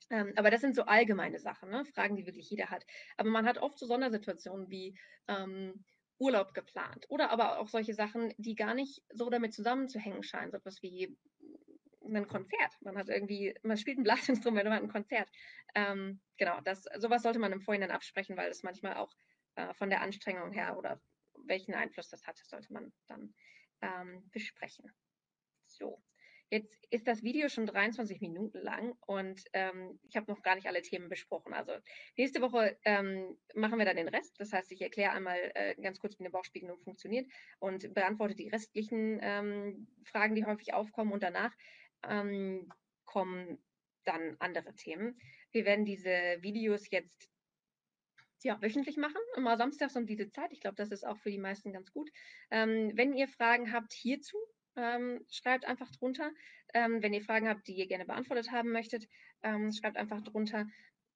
Ähm, 0.10 0.34
aber 0.36 0.52
das 0.52 0.62
sind 0.62 0.76
so 0.76 0.84
allgemeine 0.84 1.40
Sachen, 1.40 1.70
ne? 1.70 1.86
Fragen, 1.86 2.16
die 2.16 2.26
wirklich 2.26 2.50
jeder 2.50 2.70
hat. 2.70 2.86
Aber 3.18 3.30
man 3.30 3.46
hat 3.46 3.58
oft 3.58 3.78
so 3.78 3.86
Sondersituationen 3.86 4.70
wie 4.70 4.98
ähm, 5.28 5.86
Urlaub 6.20 6.54
geplant 6.54 7.06
oder 7.10 7.32
aber 7.32 7.60
auch 7.60 7.68
solche 7.68 7.94
Sachen, 7.94 8.34
die 8.38 8.56
gar 8.56 8.74
nicht 8.74 9.04
so 9.10 9.30
damit 9.30 9.54
zusammenzuhängen 9.54 10.24
scheinen. 10.24 10.52
So 10.52 10.58
etwas 10.58 10.82
wie 10.82 11.18
ein 12.04 12.28
Konzert. 12.28 12.78
Man 12.82 12.98
hat 12.98 13.10
irgendwie, 13.10 13.56
man 13.64 13.78
spielt 13.78 13.98
ein 13.98 14.04
Blasinstrument 14.04 14.70
hat 14.70 14.82
ein 14.82 14.90
Konzert. 14.90 15.30
Ähm, 15.76 16.22
genau, 16.38 16.60
das, 16.62 16.84
sowas 16.98 17.24
sollte 17.24 17.40
man 17.40 17.52
im 17.52 17.62
Vorhinein 17.62 17.92
absprechen, 17.92 18.38
weil 18.38 18.50
das 18.50 18.64
manchmal 18.64 18.96
auch 18.96 19.12
äh, 19.56 19.74
von 19.74 19.90
der 19.90 20.02
Anstrengung 20.02 20.52
her 20.52 20.78
oder 20.78 21.02
welchen 21.46 21.74
Einfluss 21.74 22.10
das 22.10 22.26
hat, 22.26 22.38
sollte 22.38 22.72
man 22.72 22.94
dann 23.08 23.34
ähm, 23.82 24.30
besprechen. 24.32 24.92
So, 25.66 26.02
Jetzt 26.54 26.86
ist 26.92 27.08
das 27.08 27.24
Video 27.24 27.50
schon 27.50 27.66
23 27.66 28.22
Minuten 28.22 28.60
lang 28.60 28.96
und 29.08 29.44
ähm, 29.54 30.00
ich 30.04 30.16
habe 30.16 30.32
noch 30.32 30.44
gar 30.44 30.54
nicht 30.54 30.68
alle 30.68 30.84
Themen 30.84 31.10
besprochen. 31.10 31.52
Also 31.52 31.72
nächste 32.16 32.42
Woche 32.42 32.78
ähm, 32.86 33.36
machen 33.56 33.80
wir 33.80 33.86
dann 33.86 33.96
den 33.96 34.08
Rest. 34.08 34.40
Das 34.40 34.54
heißt, 34.54 34.72
ich 34.72 34.80
erkläre 34.80 35.14
einmal 35.14 35.52
äh, 35.56 35.74
ganz 35.82 35.98
kurz, 35.98 36.20
wie 36.20 36.24
eine 36.24 36.30
Bauchspiegelung 36.30 36.80
funktioniert 36.84 37.28
und 37.58 37.92
beantworte 37.96 38.36
die 38.36 38.50
restlichen 38.50 39.18
ähm, 39.24 39.88
Fragen, 40.04 40.36
die 40.36 40.46
häufig 40.46 40.76
aufkommen. 40.76 41.12
Und 41.12 41.24
danach 41.24 41.56
ähm, 42.08 42.72
kommen 43.06 43.58
dann 44.04 44.36
andere 44.38 44.76
Themen. 44.76 45.20
Wir 45.54 45.66
werden 45.66 45.86
diese 45.86 46.38
Videos 46.42 46.92
jetzt 46.92 47.32
ja, 48.44 48.62
wöchentlich 48.62 48.98
machen, 48.98 49.22
immer 49.38 49.58
samstags 49.58 49.96
um 49.96 50.06
diese 50.06 50.30
Zeit. 50.30 50.54
Ich 50.54 50.62
glaube, 50.62 50.76
das 50.76 50.92
ist 50.92 51.04
auch 51.04 51.18
für 51.18 51.32
die 51.32 51.40
meisten 51.40 51.74
ganz 51.74 51.92
gut. 51.92 52.12
Ähm, 52.52 52.92
wenn 52.94 53.16
ihr 53.16 53.28
Fragen 53.28 53.74
habt 53.74 53.92
hierzu, 53.92 54.38
ähm, 54.76 55.26
schreibt 55.30 55.66
einfach 55.66 55.92
drunter. 55.92 56.32
Ähm, 56.74 57.02
wenn 57.02 57.14
ihr 57.14 57.24
Fragen 57.24 57.48
habt, 57.48 57.68
die 57.68 57.74
ihr 57.74 57.88
gerne 57.88 58.06
beantwortet 58.06 58.52
haben 58.52 58.72
möchtet, 58.72 59.08
ähm, 59.44 59.72
schreibt 59.72 59.98
einfach 59.98 60.22
drunter. 60.22 60.68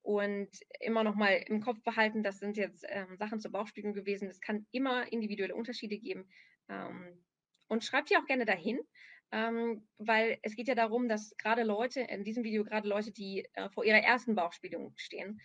Und 0.02 0.48
immer 0.80 1.04
noch 1.04 1.16
mal 1.16 1.32
im 1.46 1.60
Kopf 1.60 1.82
behalten, 1.82 2.22
das 2.22 2.38
sind 2.38 2.56
jetzt 2.56 2.84
ähm, 2.88 3.16
Sachen 3.16 3.40
zur 3.40 3.50
Bauchspiegelung 3.50 3.94
gewesen. 3.94 4.28
Es 4.28 4.40
kann 4.40 4.66
immer 4.70 5.12
individuelle 5.12 5.54
Unterschiede 5.54 5.98
geben. 5.98 6.28
Ähm, 6.68 7.24
und 7.66 7.84
schreibt 7.84 8.08
die 8.10 8.16
auch 8.16 8.24
gerne 8.24 8.46
dahin, 8.46 8.80
ähm, 9.32 9.86
weil 9.98 10.38
es 10.42 10.56
geht 10.56 10.68
ja 10.68 10.74
darum, 10.74 11.08
dass 11.08 11.36
gerade 11.36 11.62
Leute, 11.62 12.00
in 12.00 12.24
diesem 12.24 12.44
Video 12.44 12.64
gerade 12.64 12.88
Leute, 12.88 13.12
die 13.12 13.46
äh, 13.52 13.68
vor 13.70 13.84
ihrer 13.84 13.98
ersten 13.98 14.34
Bauchspiegelung 14.34 14.92
stehen, 14.96 15.40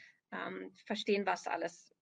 verstehen, 0.87 1.27
was 1.27 1.45
alles 1.45 1.93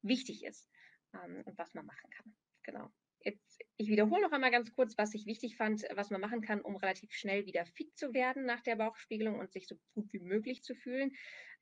wichtig 0.00 0.44
ist 0.46 0.66
und 1.12 1.58
was 1.58 1.74
man 1.74 1.84
machen 1.84 2.08
kann. 2.08 2.34
Genau 2.62 2.90
jetzt, 3.24 3.62
ich 3.76 3.88
wiederhole 3.88 4.22
noch 4.22 4.32
einmal 4.32 4.50
ganz 4.50 4.72
kurz, 4.72 4.96
was 4.98 5.14
ich 5.14 5.26
wichtig 5.26 5.56
fand, 5.56 5.84
was 5.94 6.10
man 6.10 6.20
machen 6.20 6.40
kann, 6.40 6.60
um 6.60 6.76
relativ 6.76 7.12
schnell 7.12 7.46
wieder 7.46 7.66
fit 7.66 7.96
zu 7.96 8.14
werden 8.14 8.44
nach 8.44 8.60
der 8.62 8.76
Bauchspiegelung 8.76 9.38
und 9.38 9.52
sich 9.52 9.66
so 9.66 9.76
gut 9.94 10.12
wie 10.12 10.20
möglich 10.20 10.62
zu 10.62 10.74
fühlen. 10.74 11.12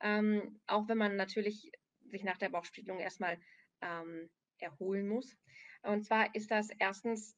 Ähm, 0.01 0.61
auch 0.67 0.89
wenn 0.89 0.99
man 0.99 1.17
natürlich 1.17 1.71
sich 2.11 2.25
nach 2.25 2.39
der 2.39 2.51
Bauchspiegelung 2.51 2.99
erstmal 2.99 3.39
ähm, 3.81 4.31
erholen 4.59 5.09
muss. 5.09 5.37
Und 5.83 6.05
zwar 6.05 6.35
ist 6.35 6.51
das 6.51 6.69
erstens, 6.79 7.37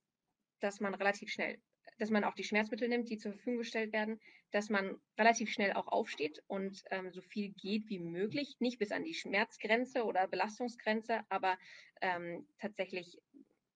dass 0.60 0.80
man 0.80 0.94
relativ 0.94 1.30
schnell, 1.30 1.58
dass 1.98 2.10
man 2.10 2.24
auch 2.24 2.34
die 2.34 2.44
Schmerzmittel 2.44 2.88
nimmt, 2.88 3.08
die 3.08 3.18
zur 3.18 3.32
Verfügung 3.32 3.58
gestellt 3.58 3.92
werden, 3.92 4.20
dass 4.50 4.70
man 4.70 5.00
relativ 5.18 5.50
schnell 5.50 5.72
auch 5.72 5.88
aufsteht 5.88 6.42
und 6.46 6.82
ähm, 6.90 7.12
so 7.12 7.20
viel 7.22 7.50
geht 7.50 7.88
wie 7.88 7.98
möglich, 7.98 8.56
nicht 8.60 8.78
bis 8.78 8.92
an 8.92 9.04
die 9.04 9.14
Schmerzgrenze 9.14 10.04
oder 10.04 10.28
Belastungsgrenze, 10.28 11.20
aber 11.28 11.58
ähm, 12.00 12.46
tatsächlich 12.58 13.18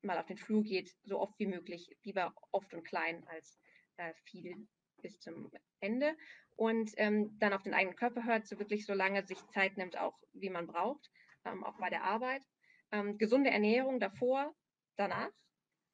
mal 0.02 0.18
auf 0.18 0.26
den 0.26 0.38
Flur 0.38 0.62
geht, 0.62 0.94
so 1.04 1.18
oft 1.20 1.38
wie 1.38 1.46
möglich, 1.46 1.96
lieber 2.02 2.34
oft 2.52 2.72
und 2.74 2.84
klein 2.84 3.24
als 3.28 3.58
äh, 3.96 4.12
viel 4.24 4.68
bis 5.02 5.18
zum 5.20 5.50
Ende 5.80 6.16
und 6.56 6.90
ähm, 6.96 7.38
dann 7.38 7.52
auf 7.52 7.62
den 7.62 7.74
eigenen 7.74 7.96
Körper 7.96 8.24
hört, 8.24 8.46
so 8.46 8.58
wirklich 8.58 8.84
so 8.84 8.94
lange 8.94 9.24
sich 9.26 9.38
Zeit 9.48 9.76
nimmt, 9.76 9.96
auch 9.96 10.18
wie 10.32 10.50
man 10.50 10.66
braucht, 10.66 11.11
ähm, 11.44 11.64
auch 11.64 11.78
bei 11.78 11.90
der 11.90 12.04
Arbeit. 12.04 12.42
Ähm, 12.90 13.18
gesunde 13.18 13.50
Ernährung 13.50 14.00
davor, 14.00 14.54
danach 14.96 15.30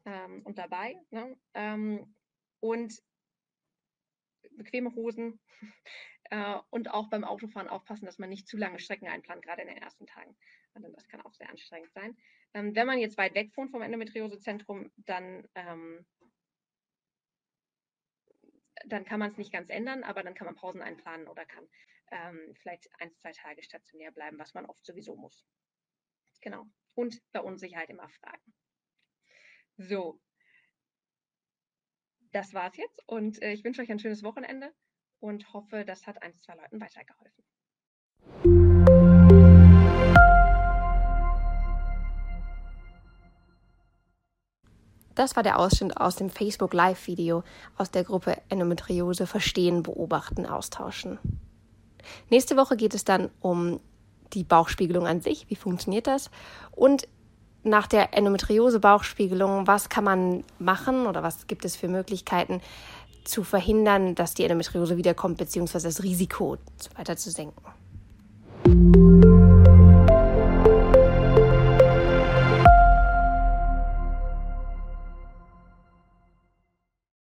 ähm, 0.05 0.43
und 0.45 0.59
dabei 0.59 0.97
ne? 1.11 1.37
Ähm, 1.55 2.15
und 2.61 3.03
bequeme 4.53 4.95
Hosen 4.95 5.41
äh, 6.31 6.57
und 6.71 6.91
auch 6.93 7.11
beim 7.11 7.25
Autofahren 7.25 7.69
aufpassen, 7.69 8.07
dass 8.07 8.19
man 8.19 8.31
nicht 8.31 8.49
zu 8.49 8.57
lange 8.57 8.79
Strecken 8.79 9.09
einplant, 9.09 9.43
gerade 9.43 9.63
in 9.63 9.69
den 9.69 9.79
ersten 9.79 10.07
Tagen. 10.07 10.37
Also 10.75 10.89
das 10.93 11.09
kann 11.09 11.21
auch 11.21 11.35
sehr 11.35 11.51
anstrengend 11.51 11.93
sein. 11.93 12.17
Ähm, 12.55 12.75
wenn 12.75 12.87
man 12.87 12.99
jetzt 12.99 13.19
weit 13.19 13.35
weg 13.35 13.57
wohnt 13.57 13.73
vom 13.73 13.83
Endometriosezentrum, 13.83 14.91
dann, 14.97 15.47
ähm, 15.57 16.07
dann 18.87 19.05
kann 19.05 19.19
man 19.19 19.31
es 19.31 19.37
nicht 19.37 19.53
ganz 19.53 19.71
ändern, 19.71 20.05
aber 20.05 20.23
dann 20.23 20.35
kann 20.35 20.47
man 20.47 20.55
Pausen 20.55 20.81
einplanen 20.81 21.27
oder 21.27 21.45
kann 21.45 21.69
ähm, 22.13 22.55
vielleicht 22.55 22.89
ein, 23.01 23.13
zwei 23.17 23.33
Tage 23.33 23.63
stationär 23.63 24.13
bleiben, 24.13 24.39
was 24.39 24.55
man 24.55 24.67
oft 24.67 24.85
sowieso 24.87 25.17
muss. 25.17 25.45
Genau. 26.41 26.67
Und 26.95 27.21
bei 27.33 27.41
Unsicherheit 27.41 27.91
immer 27.91 28.09
fragen. 28.09 28.55
So. 29.77 30.21
Das 32.31 32.55
war's 32.55 32.77
jetzt 32.77 33.03
und 33.07 33.43
äh, 33.43 33.53
ich 33.53 33.65
wünsche 33.65 33.83
euch 33.83 33.91
ein 33.91 33.99
schönes 33.99 34.23
Wochenende 34.23 34.73
und 35.21 35.53
hoffe, 35.53 35.85
das 35.85 36.07
hat 36.07 36.23
ein, 36.23 36.39
zwei 36.41 36.55
Leuten 36.55 36.81
weitergeholfen. 36.81 37.45
Das 45.15 45.37
war 45.37 45.43
der 45.43 45.59
Ausschnitt 45.59 45.97
aus 45.97 46.17
dem 46.17 46.31
Facebook 46.31 46.75
Live-Video 46.75 47.45
aus 47.77 47.91
der 47.91 48.05
Gruppe 48.05 48.37
Endometriose 48.49 49.27
Verstehen, 49.27 49.83
Beobachten, 49.83 50.47
Austauschen. 50.47 51.19
Nächste 52.31 52.57
Woche 52.57 52.77
geht 52.77 52.95
es 52.95 53.05
dann 53.05 53.31
um 53.41 53.81
die 54.33 54.45
Bauchspiegelung 54.45 55.07
an 55.07 55.21
sich, 55.21 55.47
wie 55.49 55.57
funktioniert 55.57 56.07
das 56.07 56.31
und 56.73 57.09
nach 57.63 57.87
der 57.87 58.13
Endometriose-Bauchspiegelung, 58.13 59.67
was 59.67 59.89
kann 59.89 60.05
man 60.05 60.45
machen 60.59 61.07
oder 61.07 61.23
was 61.23 61.47
gibt 61.47 61.65
es 61.65 61.77
für 61.77 61.89
Möglichkeiten 61.89 62.61
zu 63.25 63.43
verhindern, 63.43 64.15
dass 64.15 64.35
die 64.35 64.45
Endometriose 64.45 64.99
wiederkommt, 64.99 65.39
beziehungsweise 65.39 65.89
das 65.89 66.03
Risiko 66.03 66.59
weiter 66.97 67.17
zu 67.17 67.31
senken. 67.31 67.63